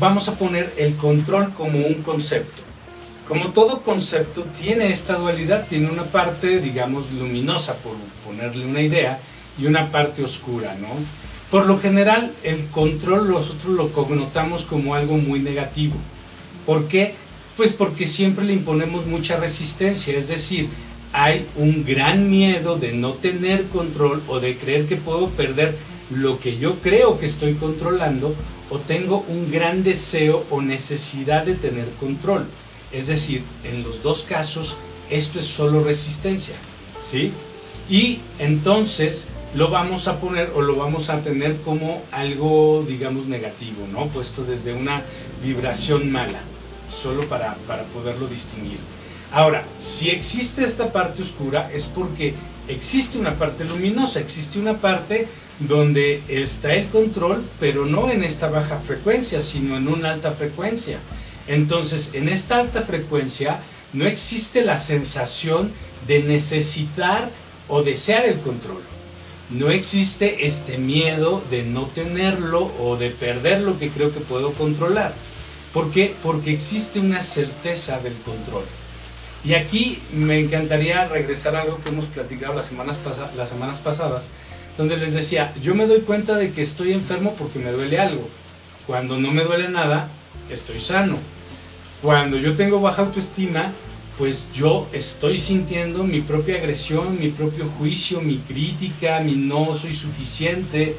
vamos 0.00 0.28
a 0.28 0.36
poner 0.36 0.72
el 0.76 0.96
control 0.96 1.52
como 1.54 1.78
un 1.86 2.02
concepto. 2.02 2.63
Como 3.28 3.52
todo 3.52 3.82
concepto 3.82 4.44
tiene 4.60 4.92
esta 4.92 5.14
dualidad, 5.14 5.66
tiene 5.68 5.90
una 5.90 6.04
parte, 6.04 6.60
digamos, 6.60 7.10
luminosa, 7.12 7.76
por 7.78 7.94
ponerle 8.24 8.66
una 8.66 8.82
idea, 8.82 9.20
y 9.58 9.66
una 9.66 9.90
parte 9.90 10.22
oscura, 10.22 10.76
¿no? 10.80 10.88
Por 11.50 11.66
lo 11.66 11.78
general, 11.78 12.32
el 12.42 12.66
control 12.66 13.30
nosotros 13.30 13.74
lo 13.74 13.92
connotamos 13.92 14.64
como 14.64 14.94
algo 14.94 15.16
muy 15.16 15.40
negativo. 15.40 15.94
¿Por 16.66 16.88
qué? 16.88 17.14
Pues 17.56 17.72
porque 17.72 18.06
siempre 18.06 18.44
le 18.44 18.54
imponemos 18.54 19.06
mucha 19.06 19.36
resistencia, 19.36 20.16
es 20.18 20.28
decir, 20.28 20.68
hay 21.12 21.46
un 21.54 21.84
gran 21.84 22.28
miedo 22.28 22.76
de 22.76 22.92
no 22.92 23.12
tener 23.12 23.68
control 23.68 24.22
o 24.26 24.40
de 24.40 24.56
creer 24.56 24.86
que 24.86 24.96
puedo 24.96 25.28
perder 25.28 25.76
lo 26.10 26.40
que 26.40 26.58
yo 26.58 26.80
creo 26.80 27.18
que 27.18 27.26
estoy 27.26 27.54
controlando 27.54 28.34
o 28.70 28.78
tengo 28.78 29.24
un 29.28 29.52
gran 29.52 29.84
deseo 29.84 30.44
o 30.50 30.60
necesidad 30.60 31.44
de 31.44 31.54
tener 31.54 31.88
control. 32.00 32.46
Es 32.94 33.08
decir, 33.08 33.42
en 33.64 33.82
los 33.82 34.02
dos 34.02 34.22
casos 34.22 34.76
esto 35.10 35.40
es 35.40 35.46
solo 35.46 35.82
resistencia, 35.82 36.54
¿sí? 37.04 37.32
Y 37.90 38.20
entonces 38.38 39.28
lo 39.54 39.68
vamos 39.68 40.08
a 40.08 40.20
poner 40.20 40.52
o 40.54 40.62
lo 40.62 40.76
vamos 40.76 41.10
a 41.10 41.20
tener 41.20 41.56
como 41.62 42.02
algo, 42.12 42.84
digamos, 42.86 43.26
negativo, 43.26 43.86
¿no? 43.92 44.06
Puesto 44.06 44.44
desde 44.44 44.72
una 44.72 45.02
vibración 45.42 46.10
mala 46.10 46.40
solo 46.88 47.28
para, 47.28 47.56
poderlo 47.92 48.28
distinguir. 48.28 48.78
Ahora, 49.32 49.64
si 49.80 50.10
existe 50.10 50.64
esta 50.64 50.92
parte 50.92 51.22
oscura 51.22 51.70
es 51.72 51.86
porque 51.86 52.34
existe 52.68 53.18
una 53.18 53.34
parte 53.34 53.64
luminosa, 53.64 54.20
existe 54.20 54.60
una 54.60 54.78
parte 54.78 55.26
donde 55.58 56.22
está 56.28 56.74
el 56.74 56.86
control, 56.86 57.44
pero 57.58 57.86
no 57.86 58.10
en 58.10 58.22
esta 58.22 58.48
baja 58.48 58.78
frecuencia, 58.78 59.42
sino 59.42 59.76
en 59.76 59.88
una 59.88 60.12
alta 60.12 60.30
frecuencia. 60.30 60.98
Entonces, 61.46 62.10
en 62.14 62.28
esta 62.28 62.58
alta 62.58 62.82
frecuencia 62.82 63.60
no 63.92 64.06
existe 64.06 64.64
la 64.64 64.78
sensación 64.78 65.70
de 66.06 66.22
necesitar 66.22 67.30
o 67.68 67.82
desear 67.82 68.24
el 68.24 68.40
control. 68.40 68.82
No 69.50 69.70
existe 69.70 70.46
este 70.46 70.78
miedo 70.78 71.42
de 71.50 71.64
no 71.64 71.86
tenerlo 71.86 72.72
o 72.80 72.96
de 72.96 73.10
perder 73.10 73.60
lo 73.60 73.78
que 73.78 73.90
creo 73.90 74.12
que 74.12 74.20
puedo 74.20 74.52
controlar. 74.52 75.14
¿Por 75.72 75.90
qué? 75.90 76.14
Porque 76.22 76.52
existe 76.52 76.98
una 76.98 77.22
certeza 77.22 77.98
del 77.98 78.14
control. 78.14 78.64
Y 79.44 79.54
aquí 79.54 79.98
me 80.12 80.40
encantaría 80.40 81.06
regresar 81.06 81.54
a 81.54 81.62
algo 81.62 81.80
que 81.82 81.90
hemos 81.90 82.06
platicado 82.06 82.54
las 82.54 82.66
semanas, 82.66 82.96
las 83.36 83.48
semanas 83.50 83.78
pasadas, 83.80 84.28
donde 84.78 84.96
les 84.96 85.12
decía, 85.12 85.52
yo 85.62 85.74
me 85.74 85.86
doy 85.86 86.00
cuenta 86.00 86.36
de 86.36 86.52
que 86.52 86.62
estoy 86.62 86.92
enfermo 86.92 87.34
porque 87.38 87.58
me 87.58 87.70
duele 87.70 87.98
algo. 87.98 88.26
Cuando 88.86 89.18
no 89.18 89.30
me 89.32 89.44
duele 89.44 89.68
nada, 89.68 90.08
estoy 90.50 90.80
sano. 90.80 91.18
Cuando 92.04 92.36
yo 92.36 92.54
tengo 92.54 92.82
baja 92.82 93.00
autoestima, 93.00 93.72
pues 94.18 94.52
yo 94.52 94.86
estoy 94.92 95.38
sintiendo 95.38 96.04
mi 96.04 96.20
propia 96.20 96.56
agresión, 96.56 97.18
mi 97.18 97.28
propio 97.28 97.64
juicio, 97.78 98.20
mi 98.20 98.36
crítica, 98.36 99.20
mi 99.20 99.36
no 99.36 99.72
soy 99.72 99.96
suficiente, 99.96 100.96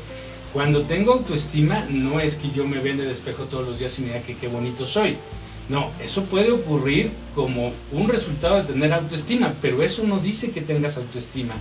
cuando 0.51 0.81
tengo 0.81 1.13
autoestima, 1.13 1.85
no 1.91 2.19
es 2.19 2.37
que 2.37 2.49
yo 2.49 2.65
me 2.65 2.79
vea 2.79 2.93
en 2.93 3.01
el 3.01 3.11
espejo 3.11 3.43
todos 3.43 3.67
los 3.67 3.77
días 3.77 3.99
y 3.99 4.01
me 4.01 4.07
diga 4.07 4.23
que 4.23 4.35
qué 4.35 4.47
bonito 4.47 4.87
soy. 4.87 5.15
No, 5.69 5.91
eso 6.03 6.23
puede 6.23 6.51
ocurrir 6.51 7.11
como 7.35 7.71
un 7.91 8.09
resultado 8.09 8.55
de 8.55 8.63
tener 8.63 8.91
autoestima, 8.91 9.53
pero 9.61 9.83
eso 9.83 10.05
no 10.05 10.17
dice 10.17 10.49
que 10.49 10.61
tengas 10.61 10.97
autoestima. 10.97 11.53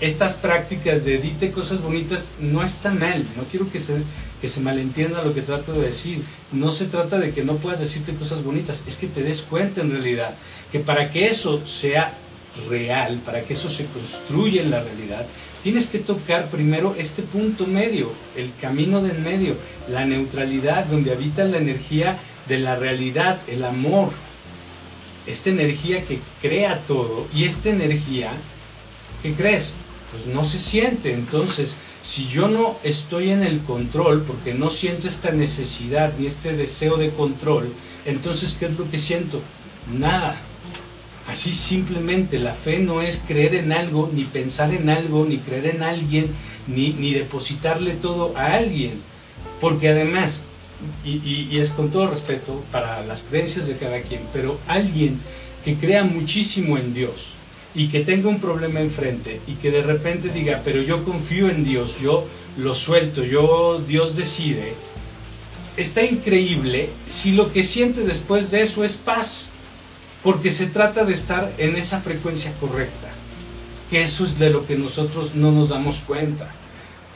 Estas 0.00 0.32
prácticas 0.32 1.04
de 1.04 1.18
dite 1.18 1.50
cosas 1.50 1.82
bonitas 1.82 2.30
no 2.40 2.62
están 2.62 2.98
mal, 2.98 3.22
no 3.36 3.44
quiero 3.44 3.70
que 3.70 3.78
se, 3.78 3.96
que 4.40 4.48
se 4.48 4.62
malentienda 4.62 5.22
lo 5.22 5.34
que 5.34 5.42
trato 5.42 5.74
de 5.74 5.88
decir. 5.88 6.22
No 6.52 6.70
se 6.70 6.86
trata 6.86 7.18
de 7.18 7.32
que 7.32 7.44
no 7.44 7.56
puedas 7.56 7.80
decirte 7.80 8.14
cosas 8.14 8.42
bonitas, 8.42 8.84
es 8.86 8.96
que 8.96 9.08
te 9.08 9.22
des 9.22 9.42
cuenta 9.42 9.82
en 9.82 9.90
realidad 9.90 10.34
que 10.72 10.80
para 10.80 11.10
que 11.10 11.26
eso 11.26 11.66
sea 11.66 12.14
real, 12.68 13.20
para 13.26 13.42
que 13.42 13.52
eso 13.52 13.68
se 13.68 13.84
construya 13.86 14.62
en 14.62 14.70
la 14.70 14.82
realidad, 14.82 15.26
tienes 15.62 15.86
que 15.86 15.98
tocar 15.98 16.48
primero 16.48 16.94
este 16.96 17.22
punto 17.22 17.66
medio, 17.66 18.10
el 18.36 18.52
camino 18.58 19.02
del 19.02 19.18
medio, 19.18 19.56
la 19.86 20.06
neutralidad, 20.06 20.86
donde 20.86 21.12
habita 21.12 21.44
la 21.44 21.58
energía 21.58 22.16
de 22.48 22.58
la 22.58 22.74
realidad, 22.76 23.38
el 23.46 23.64
amor, 23.64 24.12
esta 25.26 25.50
energía 25.50 26.04
que 26.06 26.20
crea 26.40 26.80
todo 26.86 27.26
y 27.34 27.44
esta 27.44 27.68
energía 27.68 28.32
¿qué 29.22 29.34
crees? 29.34 29.74
Pues 30.10 30.26
no 30.26 30.44
se 30.44 30.58
siente. 30.58 31.12
Entonces, 31.12 31.76
si 32.02 32.26
yo 32.26 32.48
no 32.48 32.76
estoy 32.82 33.30
en 33.30 33.42
el 33.42 33.60
control, 33.60 34.22
porque 34.22 34.54
no 34.54 34.70
siento 34.70 35.08
esta 35.08 35.30
necesidad 35.30 36.12
ni 36.18 36.26
este 36.26 36.52
deseo 36.52 36.96
de 36.96 37.10
control, 37.10 37.72
entonces, 38.04 38.56
¿qué 38.58 38.66
es 38.66 38.78
lo 38.78 38.90
que 38.90 38.98
siento? 38.98 39.40
Nada. 39.98 40.40
Así 41.28 41.52
simplemente, 41.52 42.38
la 42.38 42.54
fe 42.54 42.78
no 42.78 43.02
es 43.02 43.22
creer 43.26 43.54
en 43.54 43.72
algo, 43.72 44.10
ni 44.12 44.24
pensar 44.24 44.72
en 44.72 44.88
algo, 44.90 45.26
ni 45.26 45.38
creer 45.38 45.66
en 45.66 45.82
alguien, 45.82 46.28
ni, 46.66 46.92
ni 46.94 47.12
depositarle 47.12 47.92
todo 47.92 48.36
a 48.36 48.54
alguien. 48.54 49.00
Porque 49.60 49.90
además, 49.90 50.44
y, 51.04 51.18
y, 51.50 51.58
es 51.58 51.70
con 51.70 51.90
todo 51.90 52.08
respeto 52.08 52.64
para 52.72 53.04
las 53.04 53.22
creencias 53.22 53.66
de 53.66 53.76
cada 53.76 54.00
quien, 54.00 54.22
pero 54.32 54.58
alguien 54.66 55.20
que 55.64 55.76
crea 55.76 56.04
muchísimo 56.04 56.78
en 56.78 56.94
Dios 56.94 57.34
y 57.74 57.88
que 57.88 58.00
tenga 58.00 58.28
un 58.28 58.40
problema 58.40 58.80
enfrente 58.80 59.40
y 59.46 59.54
que 59.54 59.70
de 59.70 59.82
repente 59.82 60.30
diga, 60.30 60.62
pero 60.64 60.82
yo 60.82 61.04
confío 61.04 61.48
en 61.48 61.64
Dios, 61.64 61.96
yo 62.00 62.26
lo 62.56 62.74
suelto, 62.74 63.24
yo 63.24 63.82
Dios 63.86 64.16
decide, 64.16 64.74
está 65.76 66.02
increíble 66.02 66.90
si 67.06 67.32
lo 67.32 67.52
que 67.52 67.62
siente 67.62 68.02
después 68.02 68.50
de 68.50 68.62
eso 68.62 68.84
es 68.84 68.94
paz, 68.96 69.50
porque 70.22 70.50
se 70.50 70.66
trata 70.66 71.04
de 71.04 71.14
estar 71.14 71.52
en 71.58 71.76
esa 71.76 72.00
frecuencia 72.00 72.52
correcta, 72.60 73.08
que 73.88 74.02
eso 74.02 74.24
es 74.24 74.38
de 74.38 74.50
lo 74.50 74.66
que 74.66 74.76
nosotros 74.76 75.34
no 75.34 75.52
nos 75.52 75.68
damos 75.68 76.00
cuenta. 76.00 76.50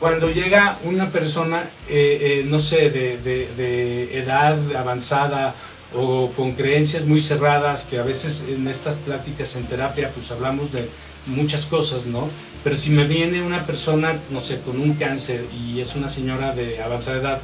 Cuando 0.01 0.31
llega 0.31 0.79
una 0.85 1.11
persona, 1.11 1.71
eh, 1.89 2.19
eh, 2.21 2.45
no 2.47 2.59
sé, 2.59 2.91
de, 2.91 3.19
de 3.19 4.19
edad 4.19 4.59
avanzada 4.77 5.55
o 5.97 6.31
con 6.37 6.53
creencias 6.53 7.05
muy 7.05 7.21
cerradas, 7.21 7.85
que 7.85 7.99
a 7.99 8.03
veces 8.03 8.45
en 8.49 8.67
estas 8.69 8.97
pláticas 8.97 9.57
en 9.57 9.65
terapia 9.65 10.11
pues 10.15 10.31
hablamos 10.31 10.73
de 10.73 10.89
muchas 11.27 11.65
cosas, 11.67 12.07
¿no? 12.07 12.29
Pero 12.63 12.77
si 12.77 12.91
me 12.91 13.05
viene 13.05 13.43
una 13.43 13.67
persona, 13.67 14.19
no 14.31 14.41
sé, 14.41 14.61
con 14.61 14.81
un 14.81 14.95
cáncer 14.95 15.45
y 15.55 15.81
es 15.81 15.95
una 15.97 16.09
señora 16.09 16.55
de 16.55 16.83
avanzada 16.83 17.19
edad, 17.19 17.41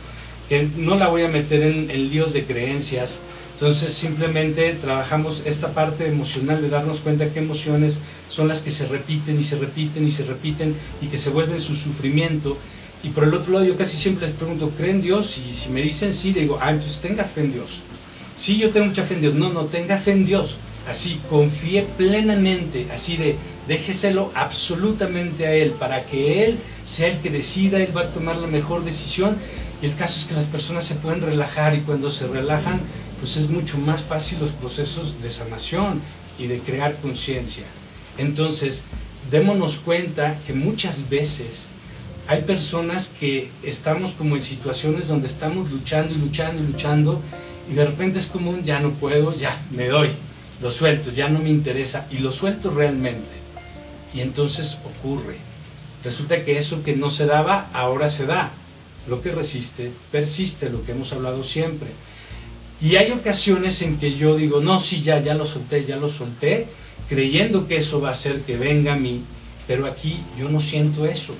que 0.49 0.69
no 0.77 0.97
la 0.97 1.09
voy 1.09 1.23
a 1.23 1.29
meter 1.29 1.63
en, 1.63 1.87
líos 2.11 2.33
de 2.33 2.45
creencias. 2.45 3.21
Entonces 3.53 3.93
simplemente 3.93 4.73
trabajamos 4.73 5.43
esta 5.45 5.75
parte 5.75 6.09
emocional 6.09 6.63
de 6.63 6.71
darnos 6.71 7.01
cuenta 7.01 7.31
qué 7.31 7.41
emociones 7.41 7.99
son 8.31 8.49
las 8.49 8.63
que 8.63 8.71
se 8.71 8.89
repiten 8.89 9.39
y 9.39 9.45
se 9.45 9.59
repiten 9.59 10.07
y 10.07 10.11
se 10.11 10.25
repiten 10.25 10.75
y 11.03 11.07
que 11.09 11.19
se 11.19 11.31
vuelven 11.31 11.61
su 11.61 11.77
sufrimiento. 11.77 12.57
Y 13.03 13.11
por 13.11 13.25
el 13.25 13.35
otro 13.35 13.53
lado 13.53 13.65
yo 13.65 13.77
casi 13.77 13.97
siempre 13.97 14.27
les 14.27 14.35
pregunto, 14.35 14.73
¿creen 14.77 14.97
en 14.97 15.03
Dios? 15.03 15.39
Y 15.39 15.55
si 15.55 15.69
me 15.69 15.83
dicen 15.83 16.13
sí, 16.13 16.33
digo, 16.33 16.59
ah, 16.61 16.71
entonces 16.71 17.01
tenga 17.01 17.25
fe 17.25 17.43
en 17.43 17.53
Dios. 17.53 17.83
Sí, 18.41 18.57
yo 18.57 18.71
tengo 18.71 18.87
mucha 18.87 19.03
fe 19.03 19.15
en 19.17 19.21
Dios. 19.21 19.35
No, 19.35 19.51
no, 19.51 19.67
tenga 19.67 19.99
fe 19.99 20.13
en 20.13 20.25
Dios. 20.25 20.57
Así, 20.89 21.21
confíe 21.29 21.83
plenamente, 21.99 22.87
así 22.91 23.19
de, 23.19 23.37
déjeselo 23.69 24.33
absolutamente 24.35 25.47
a 25.47 25.53
Él, 25.53 25.73
para 25.73 26.07
que 26.07 26.47
Él 26.47 26.59
sea 26.87 27.09
el 27.09 27.19
que 27.19 27.29
decida, 27.29 27.79
Él 27.83 27.95
va 27.95 28.01
a 28.01 28.13
tomar 28.13 28.37
la 28.37 28.47
mejor 28.47 28.83
decisión 28.83 29.37
y 29.83 29.87
el 29.87 29.95
caso 29.95 30.19
es 30.19 30.25
que 30.25 30.35
las 30.35 30.47
personas 30.47 30.87
se 30.87 30.95
pueden 30.95 31.21
relajar 31.21 31.75
y 31.75 31.81
cuando 31.81 32.11
se 32.11 32.27
relajan, 32.29 32.81
pues 33.21 33.37
es 33.37 33.51
mucho 33.51 33.77
más 33.77 34.05
fácil 34.05 34.39
los 34.41 34.53
procesos 34.53 35.23
de 35.23 35.31
sanación 35.31 36.01
y 36.39 36.47
de 36.47 36.61
crear 36.61 36.97
conciencia. 36.97 37.65
Entonces, 38.17 38.85
démonos 39.31 39.79
cuenta 39.79 40.39
que 40.47 40.55
muchas 40.55 41.11
veces 41.11 41.69
hay 42.27 42.41
personas 42.41 43.13
que 43.21 43.51
estamos 43.63 44.13
como 44.13 44.37
en 44.37 44.43
situaciones 44.43 45.09
donde 45.09 45.27
estamos 45.27 45.71
luchando 45.71 46.15
y 46.15 46.19
luchando 46.19 46.63
y 46.63 46.67
luchando 46.67 47.21
y 47.71 47.75
de 47.75 47.87
repente 47.87 48.19
es 48.19 48.27
como 48.27 48.51
un 48.51 48.65
ya 48.65 48.81
no 48.81 48.91
puedo, 48.93 49.37
ya 49.37 49.57
me 49.71 49.87
doy, 49.87 50.11
lo 50.61 50.71
suelto, 50.71 51.13
ya 51.13 51.29
no 51.29 51.39
me 51.39 51.51
interesa 51.51 52.07
y 52.11 52.19
lo 52.19 52.33
suelto 52.33 52.71
realmente. 52.71 53.29
Y 54.13 54.21
entonces 54.21 54.79
ocurre. 54.85 55.37
Resulta 56.03 56.45
que 56.45 56.59
eso 56.59 56.83
que 56.83 56.97
no 56.97 57.11
se 57.11 57.27
daba, 57.27 57.71
ahora 57.73 58.09
se 58.09 58.27
da 58.27 58.51
lo 59.07 59.23
que 59.23 59.33
resiste, 59.33 59.93
persiste, 60.11 60.71
lo 60.71 60.85
que 60.85 60.93
hemos 60.93 61.13
hablado 61.13 61.45
siempre. 61.45 61.91
Y 62.83 62.97
hay 62.97 63.13
ocasiones 63.13 63.83
en 63.83 63.99
que 63.99 64.17
yo 64.17 64.37
digo, 64.37 64.61
no, 64.61 64.81
sí, 64.81 65.03
ya, 65.03 65.21
ya 65.21 65.35
lo 65.35 65.47
solté, 65.47 65.85
ya 65.85 65.97
lo 65.97 66.09
solté, 66.09 66.67
creyendo 67.09 67.69
que 67.69 67.77
eso 67.77 68.01
va 68.01 68.09
a 68.09 68.13
hacer 68.13 68.41
que 68.43 68.57
venga 68.57 68.95
a 68.95 68.97
mí, 68.97 69.23
pero 69.67 69.87
aquí 69.87 70.21
yo 70.39 70.49
no 70.49 70.61
siento 70.61 71.07
eso. 71.07 71.35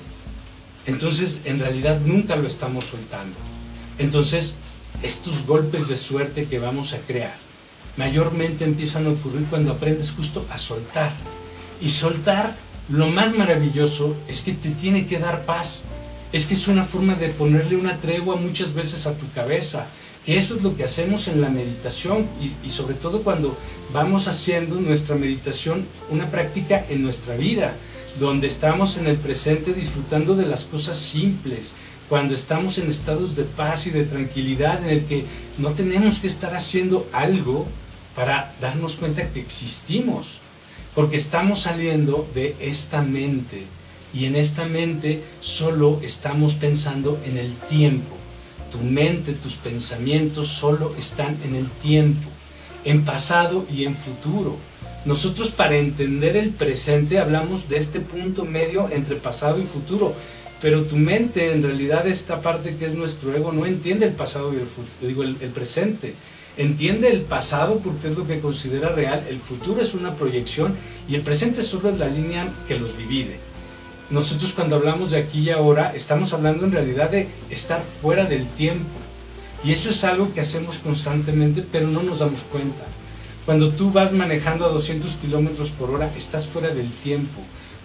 Entonces, 0.85 1.41
en 1.45 1.59
realidad 1.59 1.99
nunca 2.05 2.35
lo 2.35 2.47
estamos 2.47 2.85
soltando. 2.85 3.35
Entonces, 3.97 4.55
estos 5.03 5.45
golpes 5.45 5.87
de 5.87 5.97
suerte 5.97 6.45
que 6.45 6.59
vamos 6.59 6.93
a 6.93 6.99
crear, 6.99 7.35
mayormente 7.97 8.65
empiezan 8.65 9.07
a 9.07 9.11
ocurrir 9.11 9.45
cuando 9.49 9.71
aprendes 9.71 10.11
justo 10.11 10.45
a 10.49 10.57
soltar. 10.57 11.11
Y 11.81 11.89
soltar, 11.89 12.55
lo 12.89 13.07
más 13.07 13.35
maravilloso 13.35 14.15
es 14.27 14.41
que 14.41 14.53
te 14.53 14.69
tiene 14.71 15.07
que 15.07 15.19
dar 15.19 15.45
paz 15.45 15.83
es 16.31 16.45
que 16.45 16.53
es 16.53 16.67
una 16.67 16.83
forma 16.83 17.15
de 17.15 17.29
ponerle 17.29 17.75
una 17.75 17.99
tregua 17.99 18.35
muchas 18.35 18.73
veces 18.73 19.05
a 19.05 19.17
tu 19.17 19.29
cabeza, 19.33 19.87
que 20.25 20.37
eso 20.37 20.55
es 20.55 20.61
lo 20.61 20.75
que 20.75 20.83
hacemos 20.83 21.27
en 21.27 21.41
la 21.41 21.49
meditación 21.49 22.27
y, 22.63 22.69
sobre 22.69 22.93
todo 22.93 23.23
cuando 23.23 23.57
vamos 23.91 24.27
haciendo 24.27 24.75
nuestra 24.75 25.15
meditación 25.15 25.85
una 26.09 26.29
práctica 26.29 26.85
en 26.89 27.03
nuestra 27.03 27.35
vida, 27.35 27.73
donde 28.19 28.47
estamos 28.47 28.97
en 28.97 29.07
el 29.07 29.17
presente 29.17 29.73
disfrutando 29.73 30.35
de 30.35 30.45
las 30.45 30.63
cosas 30.63 30.97
simples, 30.97 31.73
cuando 32.11 32.33
estamos 32.33 32.77
en 32.77 32.89
estados 32.89 33.37
de 33.37 33.45
paz 33.45 33.87
y 33.87 33.89
de 33.89 34.03
tranquilidad 34.03 34.83
en 34.83 34.89
el 34.89 35.05
que 35.05 35.23
no 35.57 35.69
tenemos 35.69 36.19
que 36.19 36.27
estar 36.27 36.53
haciendo 36.53 37.07
algo 37.13 37.67
para 38.17 38.53
darnos 38.59 38.95
cuenta 38.95 39.29
que 39.29 39.39
existimos, 39.39 40.41
porque 40.93 41.15
estamos 41.15 41.61
saliendo 41.61 42.29
de 42.35 42.57
esta 42.59 43.01
mente 43.01 43.63
y 44.13 44.25
en 44.25 44.35
esta 44.35 44.65
mente 44.65 45.23
solo 45.39 46.01
estamos 46.03 46.55
pensando 46.55 47.17
en 47.25 47.37
el 47.37 47.53
tiempo. 47.69 48.17
Tu 48.73 48.79
mente, 48.79 49.31
tus 49.31 49.53
pensamientos 49.53 50.49
solo 50.49 50.93
están 50.99 51.39
en 51.45 51.55
el 51.55 51.69
tiempo, 51.69 52.27
en 52.83 53.05
pasado 53.05 53.65
y 53.71 53.85
en 53.85 53.95
futuro. 53.95 54.57
Nosotros 55.05 55.49
para 55.49 55.77
entender 55.77 56.35
el 56.35 56.49
presente 56.49 57.19
hablamos 57.19 57.69
de 57.69 57.77
este 57.77 58.01
punto 58.01 58.43
medio 58.43 58.89
entre 58.91 59.15
pasado 59.15 59.61
y 59.61 59.63
futuro, 59.63 60.13
pero 60.61 60.83
tu 60.83 60.95
mente, 60.95 61.51
en 61.51 61.63
realidad 61.63 62.07
esta 62.07 62.41
parte 62.41 62.75
que 62.75 62.85
es 62.85 62.93
nuestro 62.93 63.35
ego, 63.35 63.51
no 63.51 63.65
entiende 63.65 64.05
el 64.05 64.13
pasado 64.13 64.53
y 64.53 64.57
el, 64.57 64.67
futuro, 64.67 65.07
digo, 65.07 65.23
el, 65.23 65.35
presente. 65.35 66.13
Entiende 66.57 67.09
el 67.09 67.21
pasado 67.21 67.79
porque 67.79 68.09
es 68.09 68.17
lo 68.17 68.27
que 68.27 68.39
considera 68.39 68.89
real, 68.89 69.25
el 69.29 69.39
futuro 69.39 69.81
es 69.81 69.93
una 69.93 70.15
proyección 70.15 70.75
y 71.07 71.15
el 71.15 71.21
presente 71.21 71.61
solo 71.61 71.89
es 71.89 71.97
la 71.97 72.07
línea 72.07 72.53
que 72.67 72.77
los 72.77 72.97
divide 72.97 73.51
nosotros 74.11 74.51
cuando 74.53 74.75
hablamos 74.75 75.11
de 75.11 75.19
aquí 75.19 75.39
y 75.39 75.49
ahora 75.49 75.93
estamos 75.95 76.33
hablando 76.33 76.65
en 76.65 76.73
realidad 76.73 77.09
de 77.09 77.29
estar 77.49 77.81
fuera 77.81 78.25
del 78.25 78.45
tiempo. 78.45 78.89
Y 79.63 79.71
eso 79.71 79.89
es 79.89 80.03
algo 80.03 80.33
que 80.33 80.41
hacemos 80.41 80.79
constantemente, 80.79 81.63
pero 81.71 81.87
no 81.87 82.03
nos 82.03 82.19
damos 82.19 82.41
cuenta. 82.43 82.83
Cuando 83.45 83.71
tú 83.71 83.91
vas 83.91 84.11
manejando 84.11 84.65
a 84.65 84.69
200 84.69 85.15
kilómetros 85.15 85.69
por 85.71 85.91
hora, 85.91 86.11
estás 86.17 86.47
fuera 86.47 86.73
del 86.73 86.91
tiempo. 86.91 87.41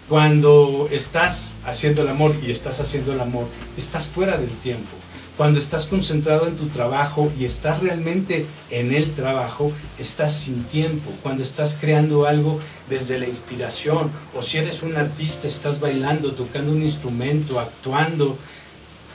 Cuando 0.09 0.89
estás 0.93 1.51
haciendo 1.65 2.03
el 2.03 2.09
amor 2.09 2.33
y 2.41 2.53
estás 2.53 2.79
haciendo 2.79 3.13
el 3.13 3.21
amor, 3.21 3.49
estás 3.77 4.07
fuera 4.07 4.37
del 4.37 4.51
tiempo. 4.51 4.97
Cuando 5.37 5.59
estás 5.59 5.87
concentrado 5.87 6.47
en 6.47 6.55
tu 6.55 6.69
trabajo 6.69 7.33
y 7.39 7.45
estás 7.45 7.81
realmente 7.81 8.47
en 8.71 8.95
el 8.95 9.15
trabajo, 9.15 9.73
estás 9.99 10.33
sin 10.33 10.63
tiempo. 10.65 11.11
Cuando 11.25 11.43
estás 11.43 11.77
creando 11.79 12.25
algo 12.25 12.61
desde 12.89 13.19
la 13.19 13.27
inspiración, 13.27 14.13
o 14.35 14.43
si 14.43 14.59
eres 14.59 14.85
un 14.85 14.97
artista, 14.97 15.49
estás 15.49 15.81
bailando, 15.81 16.33
tocando 16.33 16.71
un 16.71 16.83
instrumento, 16.83 17.59
actuando, 17.59 18.39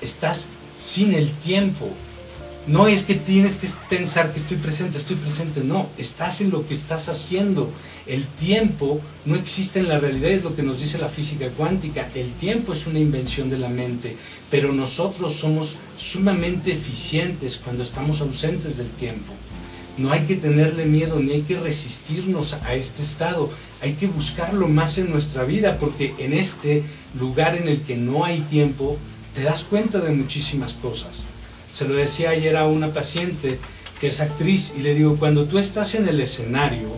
estás 0.01 0.49
sin 0.73 1.13
el 1.13 1.31
tiempo. 1.35 1.87
No 2.67 2.87
es 2.87 3.05
que 3.05 3.15
tienes 3.15 3.55
que 3.55 3.67
pensar 3.89 4.31
que 4.31 4.37
estoy 4.37 4.57
presente, 4.57 4.99
estoy 4.99 5.15
presente, 5.15 5.63
no, 5.63 5.89
estás 5.97 6.41
en 6.41 6.51
lo 6.51 6.67
que 6.67 6.75
estás 6.75 7.09
haciendo. 7.09 7.71
El 8.05 8.27
tiempo 8.27 9.01
no 9.25 9.35
existe 9.35 9.79
en 9.79 9.87
la 9.87 9.97
realidad, 9.97 10.29
es 10.29 10.43
lo 10.43 10.55
que 10.55 10.61
nos 10.61 10.79
dice 10.79 10.99
la 10.99 11.09
física 11.09 11.49
cuántica. 11.49 12.09
El 12.13 12.31
tiempo 12.33 12.73
es 12.73 12.85
una 12.85 12.99
invención 12.99 13.49
de 13.49 13.57
la 13.57 13.67
mente, 13.67 14.15
pero 14.51 14.73
nosotros 14.73 15.33
somos 15.33 15.77
sumamente 15.97 16.71
eficientes 16.71 17.57
cuando 17.57 17.81
estamos 17.81 18.21
ausentes 18.21 18.77
del 18.77 18.91
tiempo. 18.91 19.33
No 19.97 20.11
hay 20.11 20.21
que 20.21 20.35
tenerle 20.35 20.85
miedo 20.85 21.19
ni 21.19 21.31
hay 21.31 21.41
que 21.41 21.59
resistirnos 21.59 22.53
a 22.53 22.75
este 22.75 23.01
estado, 23.01 23.49
hay 23.81 23.93
que 23.93 24.05
buscarlo 24.05 24.67
más 24.67 24.99
en 24.99 25.09
nuestra 25.09 25.45
vida 25.45 25.79
porque 25.79 26.13
en 26.19 26.33
este 26.33 26.83
lugar 27.19 27.55
en 27.55 27.67
el 27.67 27.81
que 27.81 27.97
no 27.97 28.23
hay 28.23 28.41
tiempo 28.41 28.99
te 29.33 29.41
das 29.41 29.63
cuenta 29.63 29.99
de 29.99 30.11
muchísimas 30.11 30.73
cosas. 30.73 31.25
Se 31.71 31.87
lo 31.87 31.95
decía 31.95 32.31
ayer 32.31 32.57
a 32.57 32.65
una 32.67 32.93
paciente 32.93 33.59
que 33.99 34.07
es 34.07 34.19
actriz 34.19 34.73
y 34.77 34.81
le 34.81 34.95
digo, 34.95 35.15
cuando 35.17 35.45
tú 35.45 35.57
estás 35.57 35.95
en 35.95 36.07
el 36.07 36.19
escenario 36.19 36.89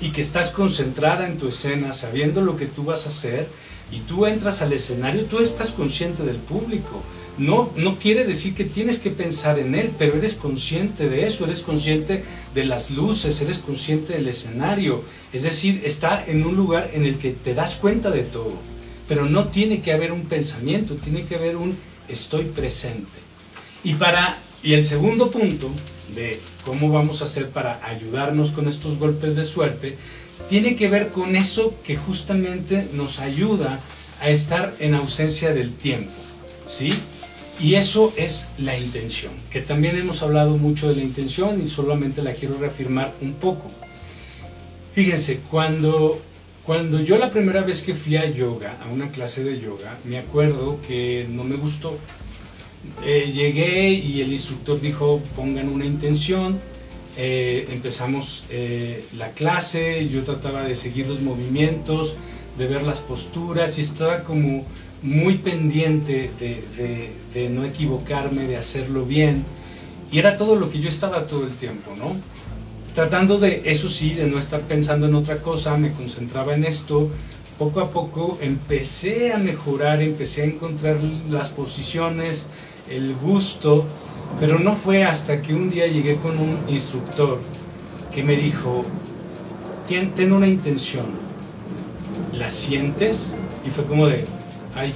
y 0.00 0.10
que 0.10 0.20
estás 0.20 0.50
concentrada 0.50 1.26
en 1.26 1.38
tu 1.38 1.48
escena, 1.48 1.92
sabiendo 1.92 2.40
lo 2.40 2.56
que 2.56 2.66
tú 2.66 2.84
vas 2.84 3.06
a 3.06 3.08
hacer, 3.08 3.48
y 3.90 4.00
tú 4.00 4.26
entras 4.26 4.60
al 4.60 4.72
escenario, 4.72 5.24
tú 5.24 5.38
estás 5.38 5.70
consciente 5.70 6.22
del 6.22 6.36
público. 6.36 7.02
No, 7.38 7.70
no 7.76 7.98
quiere 7.98 8.24
decir 8.24 8.54
que 8.54 8.64
tienes 8.64 8.98
que 8.98 9.10
pensar 9.10 9.58
en 9.58 9.74
él, 9.74 9.92
pero 9.96 10.16
eres 10.16 10.34
consciente 10.34 11.08
de 11.08 11.26
eso, 11.26 11.44
eres 11.44 11.62
consciente 11.62 12.24
de 12.54 12.64
las 12.66 12.90
luces, 12.90 13.40
eres 13.40 13.58
consciente 13.58 14.14
del 14.14 14.28
escenario. 14.28 15.04
Es 15.32 15.44
decir, 15.44 15.82
está 15.84 16.24
en 16.26 16.44
un 16.44 16.56
lugar 16.56 16.90
en 16.92 17.06
el 17.06 17.18
que 17.18 17.30
te 17.30 17.54
das 17.54 17.76
cuenta 17.76 18.10
de 18.10 18.24
todo. 18.24 18.54
Pero 19.08 19.24
no 19.26 19.48
tiene 19.48 19.80
que 19.80 19.92
haber 19.92 20.12
un 20.12 20.26
pensamiento, 20.26 20.96
tiene 20.96 21.24
que 21.24 21.36
haber 21.36 21.56
un 21.56 21.78
estoy 22.08 22.44
presente. 22.44 23.27
Y 23.88 23.94
para 23.94 24.36
y 24.62 24.74
el 24.74 24.84
segundo 24.84 25.30
punto 25.30 25.70
de 26.14 26.38
cómo 26.62 26.90
vamos 26.90 27.22
a 27.22 27.24
hacer 27.24 27.48
para 27.48 27.80
ayudarnos 27.86 28.50
con 28.50 28.68
estos 28.68 28.98
golpes 28.98 29.34
de 29.34 29.46
suerte 29.46 29.96
tiene 30.50 30.76
que 30.76 30.90
ver 30.90 31.08
con 31.08 31.36
eso 31.36 31.74
que 31.82 31.96
justamente 31.96 32.86
nos 32.92 33.18
ayuda 33.18 33.80
a 34.20 34.28
estar 34.28 34.74
en 34.78 34.94
ausencia 34.94 35.54
del 35.54 35.72
tiempo, 35.72 36.12
¿sí? 36.66 36.90
Y 37.60 37.76
eso 37.76 38.12
es 38.18 38.48
la 38.58 38.78
intención, 38.78 39.32
que 39.50 39.62
también 39.62 39.96
hemos 39.96 40.22
hablado 40.22 40.58
mucho 40.58 40.90
de 40.90 40.96
la 40.96 41.02
intención 41.02 41.62
y 41.62 41.66
solamente 41.66 42.22
la 42.22 42.34
quiero 42.34 42.58
reafirmar 42.58 43.14
un 43.22 43.32
poco. 43.34 43.70
Fíjense, 44.92 45.40
cuando, 45.50 46.20
cuando 46.66 47.00
yo 47.00 47.16
la 47.16 47.30
primera 47.30 47.62
vez 47.62 47.80
que 47.80 47.94
fui 47.94 48.18
a 48.18 48.28
yoga, 48.30 48.76
a 48.84 48.88
una 48.88 49.10
clase 49.10 49.44
de 49.44 49.58
yoga, 49.58 49.96
me 50.04 50.18
acuerdo 50.18 50.78
que 50.86 51.26
no 51.30 51.42
me 51.42 51.56
gustó. 51.56 51.96
Eh, 53.04 53.32
llegué 53.34 53.90
y 53.90 54.20
el 54.20 54.32
instructor 54.32 54.80
dijo, 54.80 55.20
pongan 55.36 55.68
una 55.68 55.84
intención, 55.84 56.58
eh, 57.16 57.68
empezamos 57.70 58.44
eh, 58.50 59.04
la 59.16 59.32
clase, 59.32 60.08
yo 60.08 60.22
trataba 60.22 60.62
de 60.62 60.74
seguir 60.74 61.06
los 61.06 61.20
movimientos, 61.20 62.16
de 62.56 62.66
ver 62.66 62.82
las 62.82 63.00
posturas 63.00 63.78
y 63.78 63.82
estaba 63.82 64.24
como 64.24 64.64
muy 65.02 65.38
pendiente 65.38 66.30
de, 66.40 67.48
no 67.50 67.64
equivocarme, 67.64 68.46
de 68.46 68.56
hacerlo 68.56 69.04
bien. 69.04 69.44
Y 70.10 70.18
era 70.18 70.36
todo 70.36 70.56
lo 70.56 70.70
que 70.70 70.80
yo 70.80 70.88
estaba 70.88 71.26
todo 71.26 71.44
el 71.44 71.52
tiempo, 71.52 71.92
¿no? 71.96 72.16
Tratando 72.94 73.38
de, 73.38 73.62
eso 73.66 73.88
sí, 73.88 74.14
de 74.14 74.26
no 74.26 74.38
estar 74.38 74.62
pensando 74.62 75.06
en 75.06 75.14
otra 75.14 75.38
cosa, 75.40 75.76
me 75.76 75.92
concentraba 75.92 76.54
en 76.54 76.64
esto. 76.64 77.10
Poco 77.58 77.80
a 77.80 77.90
poco 77.90 78.38
empecé 78.40 79.32
a 79.32 79.38
mejorar, 79.38 80.02
empecé 80.02 80.42
a 80.42 80.46
encontrar 80.46 80.98
las 81.28 81.50
posiciones, 81.50 82.46
el 82.90 83.14
gusto 83.14 83.86
pero 84.40 84.58
no 84.58 84.76
fue 84.76 85.04
hasta 85.04 85.42
que 85.42 85.54
un 85.54 85.68
día 85.68 85.86
llegué 85.86 86.16
con 86.16 86.38
un 86.38 86.58
instructor 86.68 87.40
que 88.14 88.22
me 88.22 88.36
dijo, 88.36 88.84
ten, 89.88 90.12
ten 90.12 90.32
una 90.32 90.46
intención, 90.46 91.06
¿la 92.32 92.50
sientes? 92.50 93.34
Y 93.66 93.70
fue 93.70 93.84
como 93.84 94.06
de, 94.06 94.24
ay, 94.76 94.94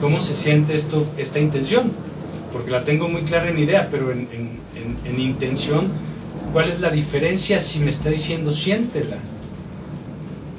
¿cómo 0.00 0.20
se 0.20 0.36
siente 0.36 0.74
esto, 0.74 1.06
esta 1.16 1.38
intención? 1.38 1.92
Porque 2.52 2.70
la 2.70 2.84
tengo 2.84 3.08
muy 3.08 3.22
clara 3.22 3.48
en 3.48 3.58
idea, 3.58 3.88
pero 3.90 4.12
en, 4.12 4.28
en 5.04 5.20
intención, 5.20 5.88
¿cuál 6.52 6.70
es 6.70 6.80
la 6.80 6.90
diferencia 6.90 7.60
si 7.60 7.80
me 7.80 7.90
está 7.90 8.10
diciendo 8.10 8.52
siéntela? 8.52 9.16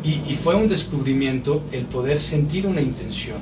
Y, 0.04 0.22
y, 0.32 0.40
fue 0.42 0.56
un 0.56 0.70
descubrimiento 0.70 1.64
el 1.72 1.84
poder 1.86 2.22
sentir 2.22 2.66
una 2.66 2.82
intención. 2.82 3.38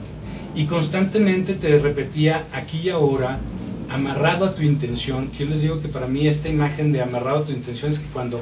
Y 0.55 0.65
constantemente 0.67 1.53
te 1.53 1.77
repetía 1.79 2.47
aquí 2.53 2.79
y 2.85 2.89
ahora, 2.89 3.39
amarrado 3.89 4.45
a 4.45 4.55
tu 4.55 4.61
intención, 4.61 5.29
yo 5.37 5.45
les 5.45 5.61
digo 5.61 5.81
que 5.81 5.89
para 5.89 6.07
mí 6.07 6.27
esta 6.27 6.47
imagen 6.47 6.93
de 6.93 7.01
amarrado 7.01 7.39
a 7.39 7.45
tu 7.45 7.51
intención 7.51 7.91
es 7.91 7.99
que 7.99 8.07
cuando 8.07 8.41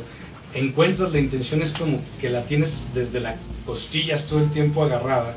encuentras 0.54 1.12
la 1.12 1.20
intención 1.20 1.64
es 1.64 1.72
como 1.72 2.02
que 2.22 2.30
la 2.30 2.44
tienes 2.44 2.90
desde 2.94 3.20
las 3.20 3.36
costillas 3.66 4.28
todo 4.28 4.40
el 4.42 4.52
tiempo 4.52 4.84
agarrada. 4.84 5.36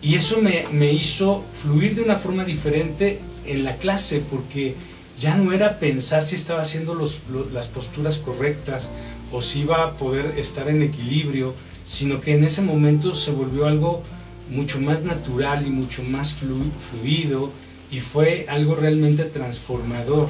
Y 0.00 0.14
eso 0.14 0.40
me, 0.40 0.64
me 0.72 0.92
hizo 0.92 1.44
fluir 1.52 1.94
de 1.94 2.02
una 2.02 2.16
forma 2.16 2.44
diferente 2.44 3.20
en 3.44 3.64
la 3.64 3.76
clase 3.76 4.22
porque 4.30 4.76
ya 5.18 5.36
no 5.36 5.52
era 5.52 5.78
pensar 5.78 6.24
si 6.24 6.36
estaba 6.36 6.62
haciendo 6.62 6.94
las 7.52 7.66
posturas 7.68 8.16
correctas 8.16 8.90
o 9.30 9.42
si 9.42 9.60
iba 9.60 9.82
a 9.82 9.96
poder 9.96 10.38
estar 10.38 10.68
en 10.68 10.82
equilibrio, 10.82 11.54
sino 11.84 12.20
que 12.20 12.34
en 12.34 12.44
ese 12.44 12.62
momento 12.62 13.14
se 13.14 13.30
volvió 13.30 13.66
algo 13.66 14.02
mucho 14.48 14.80
más 14.80 15.02
natural 15.02 15.66
y 15.66 15.70
mucho 15.70 16.02
más 16.02 16.34
fluido 16.34 17.52
y 17.90 18.00
fue 18.00 18.46
algo 18.48 18.74
realmente 18.74 19.24
transformador. 19.24 20.28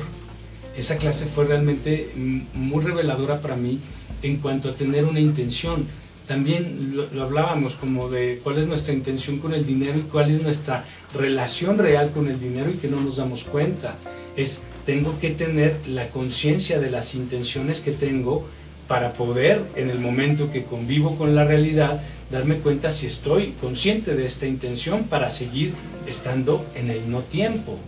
Esa 0.77 0.97
clase 0.97 1.27
fue 1.27 1.47
realmente 1.47 2.13
muy 2.15 2.85
reveladora 2.85 3.41
para 3.41 3.57
mí 3.57 3.81
en 4.23 4.37
cuanto 4.39 4.71
a 4.71 4.77
tener 4.77 5.05
una 5.05 5.21
intención. 5.21 5.87
También 6.27 6.95
lo, 6.95 7.23
hablábamos 7.23 7.77
como 7.77 8.09
de 8.09 8.41
cuál 8.43 8.59
es 8.59 8.67
nuestra 8.67 8.93
intención 8.93 9.39
con 9.39 9.55
el 9.55 9.65
dinero 9.65 9.99
y 9.99 10.03
cuál 10.03 10.31
es 10.31 10.43
nuestra 10.43 10.85
relación 11.15 11.79
real 11.79 12.11
con 12.11 12.29
el 12.29 12.41
dinero 12.41 12.71
y 12.71 12.75
que 12.75 12.89
no 12.89 13.01
nos 13.01 13.17
damos 13.17 13.45
cuenta. 13.45 13.95
Es, 14.37 14.63
tengo 14.85 15.19
que 15.19 15.31
tener 15.31 15.81
la 15.89 16.11
conciencia 16.11 16.81
de 16.81 16.91
las 16.91 17.15
intenciones 17.15 17.81
que 17.81 17.93
tengo 17.93 18.47
para 18.89 19.15
poder, 19.15 19.63
en 19.77 19.91
el 19.91 19.99
momento 19.99 20.51
que 20.51 20.65
convivo 20.65 21.17
con 21.17 21.35
la 21.35 21.45
realidad, 21.45 22.03
darme 22.31 22.59
cuenta 22.59 22.91
si 22.91 23.07
estoy 23.07 23.55
consciente 23.61 24.15
de 24.15 24.27
esta 24.27 24.47
intención 24.47 25.05
para 25.05 25.31
seguir 25.31 25.75
estando 26.07 26.67
en 26.75 26.91
el 26.91 27.11
no 27.11 27.23
tiempo. 27.23 27.79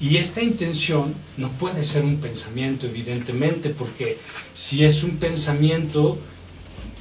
Y 0.00 0.18
esta 0.18 0.42
intención 0.42 1.14
no 1.36 1.48
puede 1.52 1.84
ser 1.84 2.04
un 2.04 2.18
pensamiento, 2.18 2.86
evidentemente, 2.86 3.70
porque 3.70 4.18
si 4.54 4.84
es 4.84 5.02
un 5.02 5.16
pensamiento, 5.16 6.18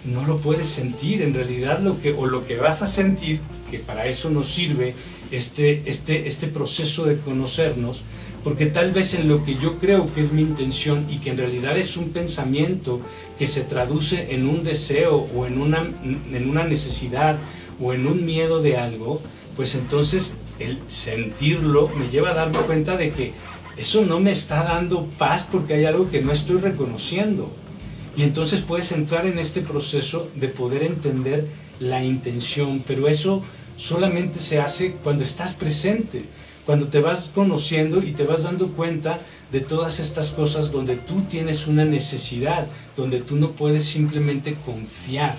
no 0.05 0.25
lo 0.25 0.39
puedes 0.39 0.67
sentir. 0.67 1.21
En 1.21 1.33
realidad, 1.33 1.79
lo 1.79 1.99
que, 2.01 2.13
o 2.13 2.25
lo 2.25 2.45
que 2.45 2.57
vas 2.57 2.81
a 2.81 2.88
sentir, 2.88 3.41
que 3.69 3.79
para 3.79 4.05
eso 4.07 4.29
nos 4.29 4.47
sirve 4.47 4.95
este, 5.31 5.83
este, 5.89 6.27
este 6.27 6.47
proceso 6.47 7.05
de 7.05 7.19
conocernos, 7.19 8.03
porque 8.45 8.67
tal 8.67 8.91
vez 8.91 9.15
en 9.15 9.27
lo 9.27 9.43
que 9.43 9.55
yo 9.55 9.79
creo 9.79 10.13
que 10.13 10.21
es 10.21 10.31
mi 10.31 10.43
intención 10.43 11.08
y 11.10 11.17
que 11.17 11.31
en 11.31 11.38
realidad 11.39 11.75
es 11.77 11.97
un 11.97 12.10
pensamiento 12.10 13.01
que 13.39 13.47
se 13.47 13.62
traduce 13.62 14.36
en 14.36 14.47
un 14.47 14.63
deseo 14.63 15.27
o 15.36 15.47
en 15.47 15.60
una, 15.60 15.79
en 16.03 16.47
una 16.47 16.63
necesidad 16.63 17.39
o 17.81 17.91
en 17.91 18.05
un 18.05 18.23
miedo 18.23 18.62
de 18.62 18.77
algo, 18.77 19.19
pues 19.55 19.73
entonces 19.73 20.38
el 20.60 20.77
sentirlo 20.86 21.89
me 21.97 22.10
lleva 22.10 22.29
a 22.29 22.34
darme 22.36 22.60
cuenta 22.60 22.97
de 22.97 23.10
que 23.13 23.34
eso 23.77 24.05
no 24.05 24.19
me 24.19 24.31
está 24.31 24.63
dando 24.63 25.08
paz 25.17 25.47
porque 25.51 25.73
hay 25.73 25.86
algo 25.86 26.12
que 26.12 26.21
no 26.21 26.31
estoy 26.31 26.58
reconociendo. 26.58 27.51
Y 28.15 28.21
entonces 28.21 28.62
puedes 28.62 28.91
entrar 28.91 29.25
en 29.25 29.39
este 29.39 29.62
proceso 29.62 30.29
de 30.36 30.49
poder 30.49 30.84
entender 30.84 31.47
la 31.79 32.03
intención, 32.03 32.84
pero 32.86 33.08
eso 33.08 33.43
solamente 33.75 34.38
se 34.38 34.60
hace 34.60 34.91
cuando 35.03 35.23
estás 35.23 35.55
presente 35.55 36.25
cuando 36.65 36.88
te 36.88 36.99
vas 36.99 37.32
conociendo 37.34 38.01
y 38.01 38.13
te 38.13 38.23
vas 38.23 38.43
dando 38.43 38.69
cuenta 38.69 39.19
de 39.51 39.60
todas 39.62 39.99
estas 39.99 40.32
cosas 40.32 40.71
donde 40.71 40.95
tú 40.95 41.21
tienes 41.23 41.67
una 41.67 41.86
necesidad, 41.86 42.67
donde 42.97 43.21
tú 43.21 43.36
no 43.36 43.51
puedes 43.51 43.86
simplemente 43.86 44.56
confiar, 44.65 45.38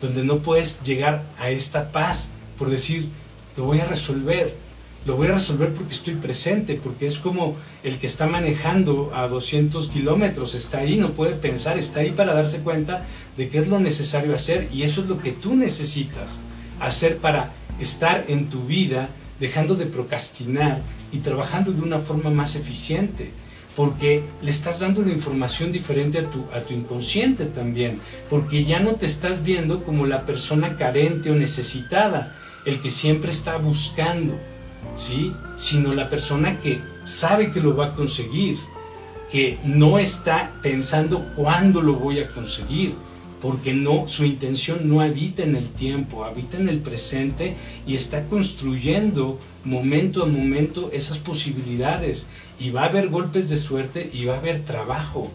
donde 0.00 0.24
no 0.24 0.38
puedes 0.38 0.82
llegar 0.82 1.28
a 1.38 1.50
esta 1.50 1.90
paz 1.90 2.30
por 2.58 2.68
decir, 2.68 3.08
lo 3.56 3.64
voy 3.64 3.78
a 3.78 3.86
resolver, 3.86 4.56
lo 5.06 5.16
voy 5.16 5.28
a 5.28 5.34
resolver 5.34 5.72
porque 5.72 5.94
estoy 5.94 6.14
presente, 6.14 6.74
porque 6.74 7.06
es 7.06 7.18
como 7.18 7.54
el 7.84 7.98
que 7.98 8.08
está 8.08 8.26
manejando 8.26 9.12
a 9.14 9.28
200 9.28 9.88
kilómetros, 9.88 10.56
está 10.56 10.78
ahí, 10.78 10.96
no 10.96 11.12
puede 11.12 11.34
pensar, 11.34 11.78
está 11.78 12.00
ahí 12.00 12.10
para 12.10 12.34
darse 12.34 12.60
cuenta 12.60 13.06
de 13.36 13.48
qué 13.48 13.58
es 13.58 13.68
lo 13.68 13.78
necesario 13.78 14.34
hacer 14.34 14.68
y 14.72 14.82
eso 14.82 15.02
es 15.02 15.08
lo 15.08 15.20
que 15.20 15.30
tú 15.30 15.54
necesitas 15.54 16.40
hacer 16.80 17.18
para 17.18 17.52
estar 17.78 18.24
en 18.28 18.48
tu 18.48 18.64
vida 18.64 19.10
dejando 19.40 19.74
de 19.74 19.86
procrastinar 19.86 20.82
y 21.12 21.18
trabajando 21.18 21.72
de 21.72 21.82
una 21.82 21.98
forma 21.98 22.30
más 22.30 22.56
eficiente, 22.56 23.30
porque 23.76 24.24
le 24.42 24.50
estás 24.50 24.80
dando 24.80 25.00
una 25.02 25.12
información 25.12 25.70
diferente 25.70 26.18
a 26.18 26.30
tu, 26.30 26.44
a 26.52 26.60
tu 26.60 26.74
inconsciente 26.74 27.46
también, 27.46 28.00
porque 28.28 28.64
ya 28.64 28.80
no 28.80 28.96
te 28.96 29.06
estás 29.06 29.44
viendo 29.44 29.84
como 29.84 30.06
la 30.06 30.26
persona 30.26 30.76
carente 30.76 31.30
o 31.30 31.34
necesitada, 31.34 32.36
el 32.64 32.80
que 32.80 32.90
siempre 32.90 33.30
está 33.30 33.56
buscando, 33.56 34.38
¿sí? 34.96 35.32
Sino 35.56 35.94
la 35.94 36.10
persona 36.10 36.58
que 36.58 36.80
sabe 37.04 37.52
que 37.52 37.60
lo 37.60 37.76
va 37.76 37.86
a 37.86 37.94
conseguir, 37.94 38.58
que 39.30 39.58
no 39.64 39.98
está 39.98 40.54
pensando 40.62 41.32
cuándo 41.36 41.80
lo 41.80 41.94
voy 41.94 42.20
a 42.20 42.28
conseguir, 42.28 42.96
porque 43.40 43.72
no, 43.72 44.08
su 44.08 44.24
intención 44.24 44.88
no 44.88 45.00
habita 45.00 45.44
en 45.44 45.54
el 45.54 45.68
tiempo, 45.70 46.24
habita 46.24 46.56
en 46.56 46.68
el 46.68 46.80
presente 46.80 47.54
y 47.86 47.94
está 47.94 48.26
construyendo 48.26 49.38
momento 49.64 50.22
a 50.22 50.26
momento 50.26 50.90
esas 50.92 51.18
posibilidades. 51.18 52.26
Y 52.58 52.70
va 52.70 52.82
a 52.82 52.86
haber 52.86 53.08
golpes 53.08 53.48
de 53.48 53.58
suerte 53.58 54.10
y 54.12 54.24
va 54.24 54.34
a 54.34 54.38
haber 54.38 54.64
trabajo, 54.64 55.30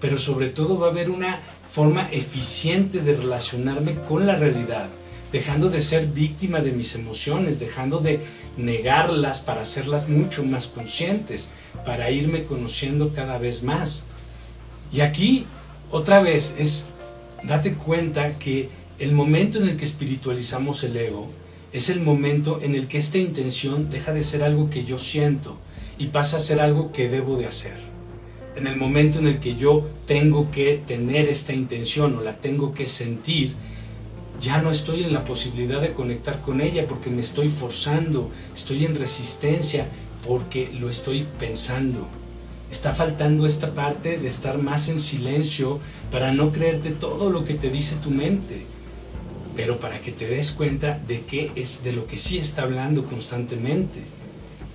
pero 0.00 0.18
sobre 0.18 0.50
todo 0.50 0.78
va 0.78 0.88
a 0.88 0.90
haber 0.90 1.08
una 1.08 1.38
forma 1.70 2.08
eficiente 2.10 3.00
de 3.00 3.16
relacionarme 3.16 3.94
con 4.06 4.26
la 4.26 4.36
realidad, 4.36 4.88
dejando 5.32 5.70
de 5.70 5.80
ser 5.80 6.06
víctima 6.08 6.60
de 6.60 6.72
mis 6.72 6.94
emociones, 6.94 7.58
dejando 7.58 7.98
de 7.98 8.20
negarlas 8.58 9.40
para 9.40 9.62
hacerlas 9.62 10.08
mucho 10.08 10.44
más 10.44 10.66
conscientes, 10.66 11.48
para 11.84 12.10
irme 12.10 12.44
conociendo 12.44 13.14
cada 13.14 13.38
vez 13.38 13.62
más. 13.62 14.04
Y 14.92 15.00
aquí, 15.00 15.46
otra 15.90 16.20
vez, 16.20 16.54
es 16.58 16.88
date 17.42 17.74
cuenta 17.74 18.38
que 18.38 18.68
el 18.98 19.12
momento 19.12 19.58
en 19.58 19.68
el 19.68 19.76
que 19.76 19.84
espiritualizamos 19.84 20.82
el 20.84 20.96
ego 20.96 21.28
es 21.72 21.90
el 21.90 22.00
momento 22.00 22.62
en 22.62 22.74
el 22.74 22.88
que 22.88 22.98
esta 22.98 23.18
intención 23.18 23.90
deja 23.90 24.12
de 24.12 24.24
ser 24.24 24.42
algo 24.42 24.70
que 24.70 24.84
yo 24.84 24.98
siento 24.98 25.58
y 25.98 26.06
pasa 26.08 26.38
a 26.38 26.40
ser 26.40 26.60
algo 26.60 26.92
que 26.92 27.08
debo 27.08 27.36
de 27.36 27.46
hacer. 27.46 27.76
En 28.56 28.66
el 28.66 28.76
momento 28.76 29.18
en 29.18 29.26
el 29.26 29.40
que 29.40 29.56
yo 29.56 29.86
tengo 30.06 30.50
que 30.50 30.82
tener 30.86 31.28
esta 31.28 31.52
intención 31.52 32.16
o 32.16 32.22
la 32.22 32.36
tengo 32.36 32.72
que 32.72 32.86
sentir, 32.86 33.54
ya 34.40 34.62
no 34.62 34.70
estoy 34.70 35.04
en 35.04 35.12
la 35.12 35.24
posibilidad 35.24 35.80
de 35.80 35.92
conectar 35.92 36.40
con 36.40 36.60
ella 36.60 36.86
porque 36.86 37.10
me 37.10 37.22
estoy 37.22 37.48
forzando, 37.48 38.30
estoy 38.54 38.84
en 38.86 38.94
resistencia 38.94 39.86
porque 40.26 40.70
lo 40.72 40.88
estoy 40.88 41.26
pensando. 41.38 42.06
Está 42.70 42.92
faltando 42.92 43.46
esta 43.46 43.74
parte 43.74 44.18
de 44.18 44.28
estar 44.28 44.58
más 44.58 44.88
en 44.88 45.00
silencio 45.00 45.80
para 46.10 46.32
no 46.32 46.52
creerte 46.52 46.90
todo 46.90 47.30
lo 47.30 47.44
que 47.44 47.54
te 47.54 47.70
dice 47.70 47.96
tu 47.96 48.10
mente, 48.10 48.66
pero 49.54 49.80
para 49.80 50.00
que 50.00 50.12
te 50.12 50.26
des 50.26 50.52
cuenta 50.52 50.98
de 51.06 51.22
qué 51.22 51.52
es 51.56 51.82
de 51.82 51.92
lo 51.92 52.06
que 52.06 52.18
sí 52.18 52.38
está 52.38 52.62
hablando 52.62 53.06
constantemente. 53.06 54.00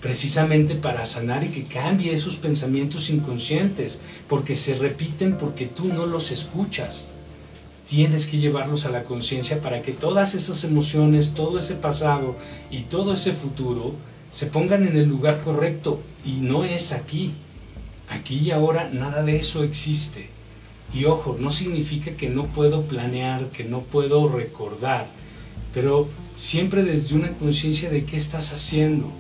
Precisamente 0.01 0.75
para 0.75 1.05
sanar 1.05 1.43
y 1.43 1.49
que 1.49 1.63
cambie 1.63 2.11
esos 2.11 2.37
pensamientos 2.37 3.09
inconscientes, 3.09 4.01
porque 4.27 4.55
se 4.55 4.75
repiten 4.75 5.37
porque 5.37 5.67
tú 5.67 5.85
no 5.85 6.05
los 6.07 6.31
escuchas 6.31 7.07
tienes 7.91 8.25
que 8.25 8.37
llevarlos 8.37 8.85
a 8.85 8.89
la 8.89 9.03
conciencia 9.03 9.59
para 9.59 9.81
que 9.81 9.91
todas 9.91 10.33
esas 10.33 10.63
emociones, 10.63 11.33
todo 11.33 11.59
ese 11.59 11.75
pasado 11.75 12.37
y 12.69 12.83
todo 12.83 13.11
ese 13.11 13.33
futuro 13.33 13.95
se 14.31 14.45
pongan 14.45 14.87
en 14.87 14.95
el 14.95 15.09
lugar 15.09 15.41
correcto 15.41 16.01
y 16.23 16.35
no 16.35 16.63
es 16.63 16.93
aquí. 16.93 17.33
Aquí 18.07 18.37
y 18.37 18.51
ahora 18.51 18.89
nada 18.93 19.23
de 19.23 19.35
eso 19.35 19.65
existe. 19.65 20.29
Y 20.93 21.05
ojo, 21.05 21.37
no 21.39 21.51
significa 21.51 22.17
que 22.17 22.29
no 22.29 22.47
puedo 22.47 22.83
planear, 22.83 23.49
que 23.49 23.63
no 23.63 23.79
puedo 23.81 24.27
recordar, 24.29 25.07
pero 25.73 26.07
siempre 26.35 26.83
desde 26.83 27.15
una 27.15 27.29
conciencia 27.29 27.89
de 27.89 28.03
qué 28.03 28.17
estás 28.17 28.53
haciendo. 28.53 29.11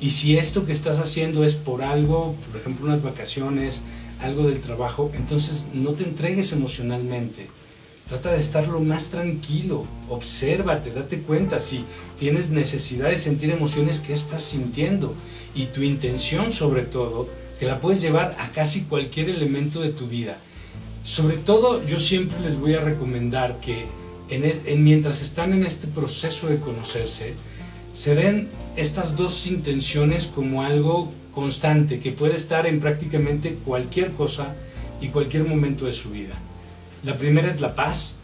Y 0.00 0.10
si 0.10 0.36
esto 0.36 0.66
que 0.66 0.72
estás 0.72 1.00
haciendo 1.00 1.44
es 1.44 1.54
por 1.54 1.82
algo, 1.82 2.34
por 2.50 2.60
ejemplo 2.60 2.86
unas 2.86 3.02
vacaciones, 3.02 3.82
algo 4.20 4.46
del 4.46 4.60
trabajo, 4.60 5.10
entonces 5.14 5.66
no 5.72 5.92
te 5.92 6.04
entregues 6.04 6.52
emocionalmente 6.52 7.48
Trata 8.08 8.30
de 8.30 8.38
estar 8.38 8.68
lo 8.68 8.78
más 8.78 9.08
tranquilo, 9.08 9.84
obsérvate, 10.08 10.92
date 10.92 11.22
cuenta 11.22 11.58
si 11.58 11.84
tienes 12.16 12.50
necesidad 12.50 13.08
de 13.08 13.16
sentir 13.16 13.50
emociones 13.50 13.98
que 13.98 14.12
estás 14.12 14.44
sintiendo 14.44 15.12
y 15.56 15.66
tu 15.66 15.82
intención 15.82 16.52
sobre 16.52 16.82
todo, 16.82 17.28
que 17.58 17.66
la 17.66 17.80
puedes 17.80 18.00
llevar 18.00 18.36
a 18.38 18.50
casi 18.50 18.82
cualquier 18.82 19.28
elemento 19.28 19.80
de 19.80 19.88
tu 19.88 20.06
vida. 20.06 20.38
Sobre 21.06 21.36
todo 21.36 21.86
yo 21.86 22.00
siempre 22.00 22.40
les 22.40 22.58
voy 22.58 22.74
a 22.74 22.80
recomendar 22.80 23.60
que 23.60 23.84
en, 24.28 24.82
mientras 24.82 25.22
están 25.22 25.52
en 25.52 25.64
este 25.64 25.86
proceso 25.86 26.48
de 26.48 26.58
conocerse, 26.58 27.34
se 27.94 28.16
den 28.16 28.48
estas 28.74 29.16
dos 29.16 29.46
intenciones 29.46 30.26
como 30.26 30.64
algo 30.64 31.12
constante 31.32 32.00
que 32.00 32.10
puede 32.10 32.34
estar 32.34 32.66
en 32.66 32.80
prácticamente 32.80 33.54
cualquier 33.64 34.10
cosa 34.14 34.56
y 35.00 35.10
cualquier 35.10 35.44
momento 35.44 35.86
de 35.86 35.92
su 35.92 36.10
vida. 36.10 36.34
La 37.04 37.16
primera 37.16 37.52
es 37.52 37.60
la 37.60 37.76
paz, 37.76 38.16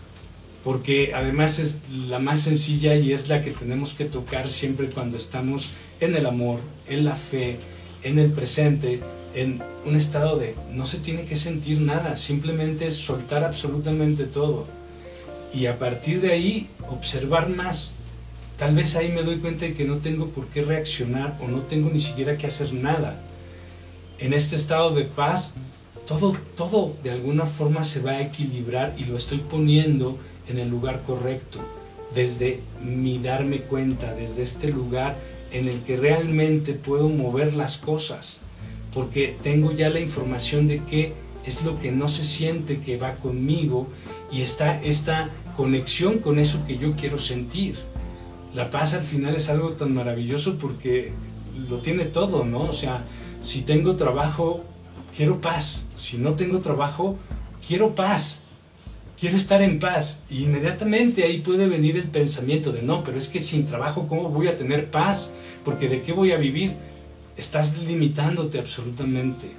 porque 0.64 1.12
además 1.14 1.60
es 1.60 1.78
la 2.08 2.18
más 2.18 2.40
sencilla 2.40 2.96
y 2.96 3.12
es 3.12 3.28
la 3.28 3.42
que 3.42 3.52
tenemos 3.52 3.94
que 3.94 4.06
tocar 4.06 4.48
siempre 4.48 4.88
cuando 4.88 5.16
estamos 5.16 5.72
en 6.00 6.16
el 6.16 6.26
amor, 6.26 6.58
en 6.88 7.04
la 7.04 7.14
fe, 7.14 7.58
en 8.02 8.18
el 8.18 8.32
presente, 8.32 9.00
en 9.34 9.62
un 9.84 9.96
estado 9.96 10.38
de 10.38 10.54
no 10.72 10.86
se 10.86 10.98
tiene 10.98 11.24
que 11.24 11.36
sentir 11.36 11.80
nada, 11.80 12.16
simplemente 12.16 12.86
es 12.86 12.96
soltar 12.96 13.44
absolutamente 13.44 14.24
todo. 14.24 14.66
Y 15.54 15.66
a 15.66 15.78
partir 15.78 16.20
de 16.20 16.32
ahí 16.32 16.70
observar 16.88 17.48
más. 17.48 17.94
Tal 18.58 18.74
vez 18.74 18.96
ahí 18.96 19.10
me 19.10 19.22
doy 19.22 19.38
cuenta 19.38 19.64
de 19.64 19.74
que 19.74 19.84
no 19.84 19.98
tengo 19.98 20.28
por 20.28 20.46
qué 20.46 20.62
reaccionar 20.62 21.36
o 21.40 21.48
no 21.48 21.60
tengo 21.62 21.90
ni 21.90 22.00
siquiera 22.00 22.36
que 22.36 22.46
hacer 22.46 22.72
nada. 22.72 23.20
En 24.18 24.32
este 24.32 24.56
estado 24.56 24.90
de 24.90 25.04
paz 25.04 25.54
todo, 26.06 26.36
todo 26.56 26.96
de 27.02 27.10
alguna 27.10 27.46
forma 27.46 27.84
se 27.84 28.00
va 28.00 28.12
a 28.12 28.22
equilibrar 28.22 28.94
y 28.98 29.04
lo 29.04 29.16
estoy 29.16 29.38
poniendo 29.38 30.18
en 30.48 30.58
el 30.58 30.68
lugar 30.68 31.02
correcto, 31.04 31.60
desde 32.14 32.60
mi 32.84 33.18
darme 33.18 33.62
cuenta, 33.62 34.12
desde 34.12 34.42
este 34.42 34.68
lugar 34.68 35.16
en 35.52 35.68
el 35.68 35.80
que 35.82 35.96
realmente 35.96 36.74
puedo 36.74 37.08
mover 37.08 37.54
las 37.54 37.78
cosas, 37.78 38.41
porque 38.92 39.36
tengo 39.42 39.72
ya 39.72 39.88
la 39.88 40.00
información 40.00 40.68
de 40.68 40.82
qué 40.84 41.14
es 41.44 41.64
lo 41.64 41.78
que 41.78 41.92
no 41.92 42.08
se 42.08 42.24
siente 42.24 42.80
que 42.80 42.96
va 42.96 43.14
conmigo 43.16 43.88
y 44.30 44.42
está 44.42 44.80
esta 44.82 45.30
conexión 45.56 46.18
con 46.18 46.38
eso 46.38 46.64
que 46.66 46.78
yo 46.78 46.94
quiero 46.94 47.18
sentir. 47.18 47.76
La 48.54 48.70
paz 48.70 48.94
al 48.94 49.02
final 49.02 49.34
es 49.34 49.48
algo 49.48 49.70
tan 49.72 49.94
maravilloso 49.94 50.58
porque 50.58 51.12
lo 51.68 51.78
tiene 51.78 52.04
todo, 52.04 52.44
¿no? 52.44 52.64
O 52.64 52.72
sea, 52.72 53.04
si 53.40 53.62
tengo 53.62 53.96
trabajo, 53.96 54.64
quiero 55.16 55.40
paz. 55.40 55.86
Si 55.96 56.18
no 56.18 56.34
tengo 56.34 56.60
trabajo, 56.60 57.18
quiero 57.66 57.94
paz. 57.94 58.42
Quiero 59.18 59.36
estar 59.36 59.62
en 59.62 59.78
paz. 59.78 60.22
Y 60.28 60.44
inmediatamente 60.44 61.22
ahí 61.22 61.40
puede 61.40 61.68
venir 61.68 61.96
el 61.96 62.08
pensamiento 62.08 62.72
de 62.72 62.82
no, 62.82 63.04
pero 63.04 63.18
es 63.18 63.28
que 63.28 63.42
sin 63.42 63.66
trabajo, 63.66 64.06
¿cómo 64.08 64.28
voy 64.28 64.48
a 64.48 64.56
tener 64.56 64.90
paz? 64.90 65.32
Porque 65.64 65.88
¿de 65.88 66.02
qué 66.02 66.12
voy 66.12 66.32
a 66.32 66.36
vivir? 66.36 66.76
Estás 67.36 67.76
limitándote 67.76 68.58
absolutamente. 68.58 69.52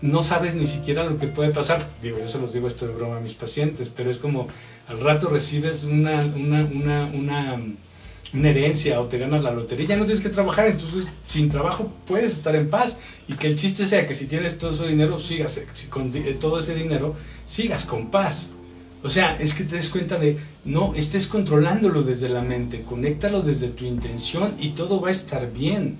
No 0.00 0.22
sabes 0.22 0.54
ni 0.54 0.66
siquiera 0.66 1.04
lo 1.04 1.18
que 1.18 1.26
puede 1.26 1.50
pasar. 1.50 1.88
Digo, 2.02 2.18
yo 2.18 2.28
se 2.28 2.38
los 2.38 2.52
digo 2.52 2.68
esto 2.68 2.86
de 2.86 2.94
broma 2.94 3.16
a 3.16 3.20
mis 3.20 3.34
pacientes, 3.34 3.88
pero 3.88 4.10
es 4.10 4.18
como 4.18 4.48
al 4.86 5.00
rato 5.00 5.28
recibes 5.28 5.84
una, 5.84 6.20
una, 6.22 6.64
una, 7.12 7.60
una 8.32 8.50
herencia 8.50 9.00
o 9.00 9.06
te 9.06 9.18
ganas 9.18 9.42
la 9.42 9.50
lotería, 9.50 9.86
ya 9.86 9.96
no 9.96 10.04
tienes 10.04 10.22
que 10.22 10.28
trabajar, 10.28 10.68
entonces 10.68 11.06
sin 11.26 11.48
trabajo 11.48 11.92
puedes 12.06 12.32
estar 12.32 12.54
en 12.54 12.68
paz 12.70 13.00
y 13.26 13.34
que 13.34 13.46
el 13.46 13.56
chiste 13.56 13.86
sea 13.86 14.06
que 14.06 14.14
si 14.14 14.26
tienes 14.26 14.58
todo 14.58 14.70
ese 14.70 14.86
dinero, 14.86 15.18
sigas 15.18 15.60
con 15.90 16.14
eh, 16.14 16.36
todo 16.38 16.58
ese 16.58 16.74
dinero, 16.74 17.14
sigas 17.46 17.84
con 17.84 18.10
paz. 18.10 18.50
O 19.02 19.08
sea, 19.08 19.36
es 19.36 19.54
que 19.54 19.64
te 19.64 19.76
des 19.76 19.90
cuenta 19.90 20.18
de, 20.18 20.38
no, 20.64 20.94
estés 20.94 21.28
controlándolo 21.28 22.02
desde 22.02 22.28
la 22.28 22.42
mente, 22.42 22.82
conéctalo 22.82 23.42
desde 23.42 23.68
tu 23.68 23.84
intención 23.84 24.56
y 24.58 24.70
todo 24.70 25.00
va 25.00 25.08
a 25.08 25.12
estar 25.12 25.52
bien. 25.52 25.98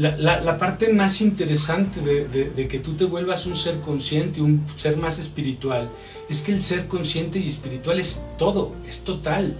La, 0.00 0.40
la, 0.40 0.56
parte 0.56 0.90
más 0.94 1.20
interesante 1.20 2.00
de, 2.00 2.26
de, 2.26 2.68
que 2.68 2.78
tú 2.78 2.94
te 2.94 3.04
vuelvas 3.04 3.44
un 3.44 3.54
ser 3.54 3.80
consciente, 3.80 4.40
un 4.40 4.64
ser 4.76 4.96
más 4.96 5.18
espiritual, 5.18 5.90
es 6.30 6.40
que 6.40 6.52
el 6.52 6.62
ser 6.62 6.88
consciente 6.88 7.38
y 7.38 7.46
espiritual 7.46 8.00
es 8.00 8.24
todo, 8.38 8.74
es 8.88 9.04
total. 9.04 9.58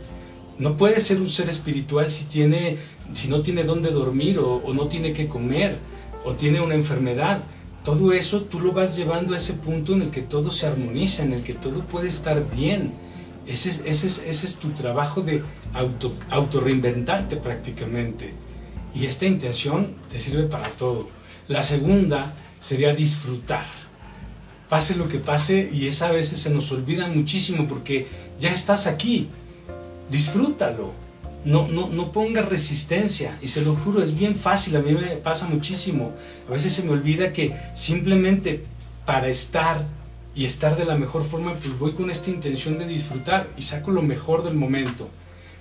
No 0.59 0.79
puede 0.79 0.99
ser 1.01 1.21
un 1.21 1.29
ser 1.29 1.51
espiritual 1.51 2.11
si, 2.11 2.25
tiene, 2.25 2.79
si 3.13 3.29
no 3.29 3.43
tiene 3.43 3.65
dónde 3.65 3.91
dormir 3.91 4.39
o, 4.39 4.63
no 4.73 4.89
tiene 4.89 5.13
que 5.13 5.29
comer 5.29 5.77
o 6.25 6.33
tiene 6.33 6.63
una 6.63 6.75
enfermedad. 6.75 7.43
Todo 7.85 8.15
eso 8.15 8.41
tú 8.45 8.61
lo 8.61 8.73
vas 8.73 8.97
llevando 8.97 9.35
a 9.35 9.37
ese 9.37 9.53
punto 9.53 9.93
en 9.93 10.01
el 10.01 10.11
que 10.11 10.23
todo 10.23 10.51
se 10.51 10.67
armoniza, 10.67 11.23
en 11.23 11.35
el 11.35 11.43
que 11.43 11.53
todo 11.53 11.85
puede 11.85 12.09
estar 12.09 12.51
bien. 12.51 12.95
Ese, 13.47 13.69
ese, 13.85 14.07
ese 14.07 14.47
es 14.47 14.57
tu 14.57 14.71
trabajo 14.71 15.21
de 15.21 15.43
auto, 15.75 16.15
auto 16.31 16.61
reinventarte 16.61 17.37
prácticamente. 17.37 18.33
Y 18.95 19.07
esta 19.07 19.27
intención 19.27 19.97
te 20.11 20.19
sirve 20.19 20.45
para 20.45 20.69
todo. 20.69 21.09
La 21.49 21.63
segunda 21.63 22.35
sería 22.61 22.95
disfrutar. 22.95 23.67
Pase 24.69 24.97
lo 24.97 25.09
que 25.09 25.19
pase 25.19 25.69
y 25.73 25.89
esa 25.89 26.09
a 26.09 26.13
veces 26.13 26.41
se 26.41 26.51
nos 26.51 26.71
olvida 26.71 27.09
muchísimo 27.09 27.67
porque 27.67 28.07
ya 28.39 28.51
estás 28.51 28.87
aquí 28.87 29.29
disfrútalo. 30.11 30.93
No, 31.45 31.69
no, 31.69 31.89
no 31.89 32.13
pongas 32.13 32.49
resistencia. 32.49 33.39
Y 33.41 33.49
se 33.49 33.63
lo 33.63 33.75
juro, 33.75 34.03
es 34.03 34.19
bien 34.19 34.37
fácil, 34.37 34.77
a 34.77 34.81
mí 34.81 34.93
me 34.93 35.17
pasa 35.17 35.47
muchísimo. 35.47 36.13
A 36.49 36.53
veces 36.53 36.73
se 36.75 36.83
me 36.83 36.91
olvida 36.91 37.33
que 37.33 37.55
simplemente 37.75 38.65
para 39.07 39.29
estar 39.29 39.87
y 40.35 40.45
estar 40.45 40.77
de 40.77 40.85
la 40.85 40.97
mejor 40.97 41.25
forma, 41.25 41.55
pues 41.55 41.79
voy 41.79 41.93
con 41.93 42.11
esta 42.11 42.31
intención 42.31 42.79
de 42.79 42.87
disfrutar 42.87 43.49
y 43.57 43.63
saco 43.63 43.91
lo 43.91 44.03
mejor 44.03 44.45
del 44.45 44.55
momento. 44.55 45.09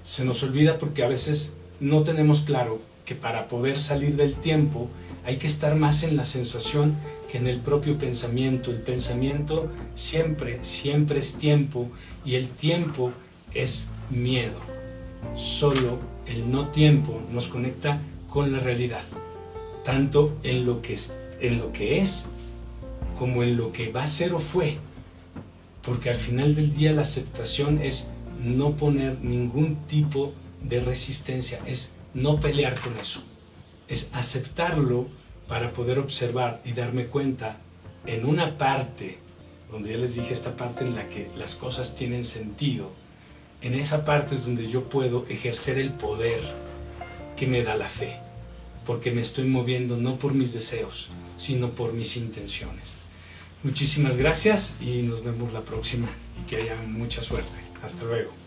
Se 0.03 0.25
nos 0.25 0.43
olvida 0.43 0.77
porque 0.77 1.03
a 1.03 1.07
veces 1.07 1.55
no 1.79 2.03
tenemos 2.03 2.41
claro 2.41 2.81
que 3.09 3.15
para 3.15 3.47
poder 3.47 3.79
salir 3.81 4.17
del 4.17 4.35
tiempo 4.35 4.87
hay 5.25 5.37
que 5.37 5.47
estar 5.47 5.73
más 5.73 6.03
en 6.03 6.15
la 6.15 6.23
sensación 6.23 6.95
que 7.31 7.39
en 7.39 7.47
el 7.47 7.59
propio 7.59 7.97
pensamiento. 7.97 8.69
El 8.69 8.83
pensamiento 8.83 9.67
siempre, 9.95 10.59
siempre 10.61 11.17
es 11.17 11.33
tiempo 11.33 11.89
y 12.23 12.35
el 12.35 12.49
tiempo 12.49 13.11
es 13.55 13.87
miedo. 14.11 14.59
Solo 15.35 15.97
el 16.27 16.51
no 16.51 16.67
tiempo 16.67 17.19
nos 17.31 17.47
conecta 17.47 17.99
con 18.29 18.51
la 18.51 18.59
realidad, 18.59 19.01
tanto 19.83 20.37
en 20.43 20.67
lo 20.67 20.83
que 20.83 20.93
es, 20.93 21.17
en 21.41 21.57
lo 21.57 21.73
que 21.73 22.01
es 22.01 22.27
como 23.17 23.41
en 23.41 23.57
lo 23.57 23.71
que 23.71 23.91
va 23.91 24.03
a 24.03 24.07
ser 24.07 24.35
o 24.35 24.39
fue. 24.39 24.77
Porque 25.81 26.11
al 26.11 26.17
final 26.17 26.53
del 26.53 26.75
día 26.75 26.91
la 26.91 27.01
aceptación 27.01 27.81
es 27.81 28.11
no 28.39 28.77
poner 28.77 29.17
ningún 29.23 29.77
tipo 29.87 30.31
de 30.61 30.79
resistencia, 30.81 31.59
es 31.65 31.93
no 32.13 32.39
pelear 32.39 32.79
con 32.79 32.97
eso, 32.97 33.23
es 33.87 34.11
aceptarlo 34.13 35.07
para 35.47 35.73
poder 35.73 35.99
observar 35.99 36.61
y 36.63 36.73
darme 36.73 37.07
cuenta 37.07 37.57
en 38.05 38.25
una 38.25 38.57
parte, 38.57 39.17
donde 39.71 39.91
ya 39.91 39.97
les 39.97 40.15
dije 40.15 40.33
esta 40.33 40.55
parte 40.55 40.85
en 40.85 40.95
la 40.95 41.07
que 41.07 41.29
las 41.37 41.55
cosas 41.55 41.95
tienen 41.95 42.23
sentido, 42.23 42.91
en 43.61 43.73
esa 43.73 44.05
parte 44.05 44.35
es 44.35 44.45
donde 44.45 44.69
yo 44.69 44.89
puedo 44.89 45.25
ejercer 45.27 45.77
el 45.77 45.91
poder 45.91 46.39
que 47.35 47.45
me 47.45 47.63
da 47.63 47.75
la 47.75 47.87
fe, 47.87 48.17
porque 48.85 49.11
me 49.11 49.21
estoy 49.21 49.45
moviendo 49.45 49.97
no 49.97 50.17
por 50.17 50.33
mis 50.33 50.53
deseos, 50.53 51.09
sino 51.37 51.71
por 51.71 51.93
mis 51.93 52.15
intenciones. 52.15 52.99
Muchísimas 53.63 54.15
gracias 54.15 54.77
y 54.79 55.01
nos 55.01 55.23
vemos 55.23 55.51
la 55.51 55.61
próxima 55.61 56.07
y 56.41 56.47
que 56.47 56.57
haya 56.57 56.75
mucha 56.87 57.21
suerte. 57.21 57.59
Hasta 57.83 58.05
luego. 58.05 58.38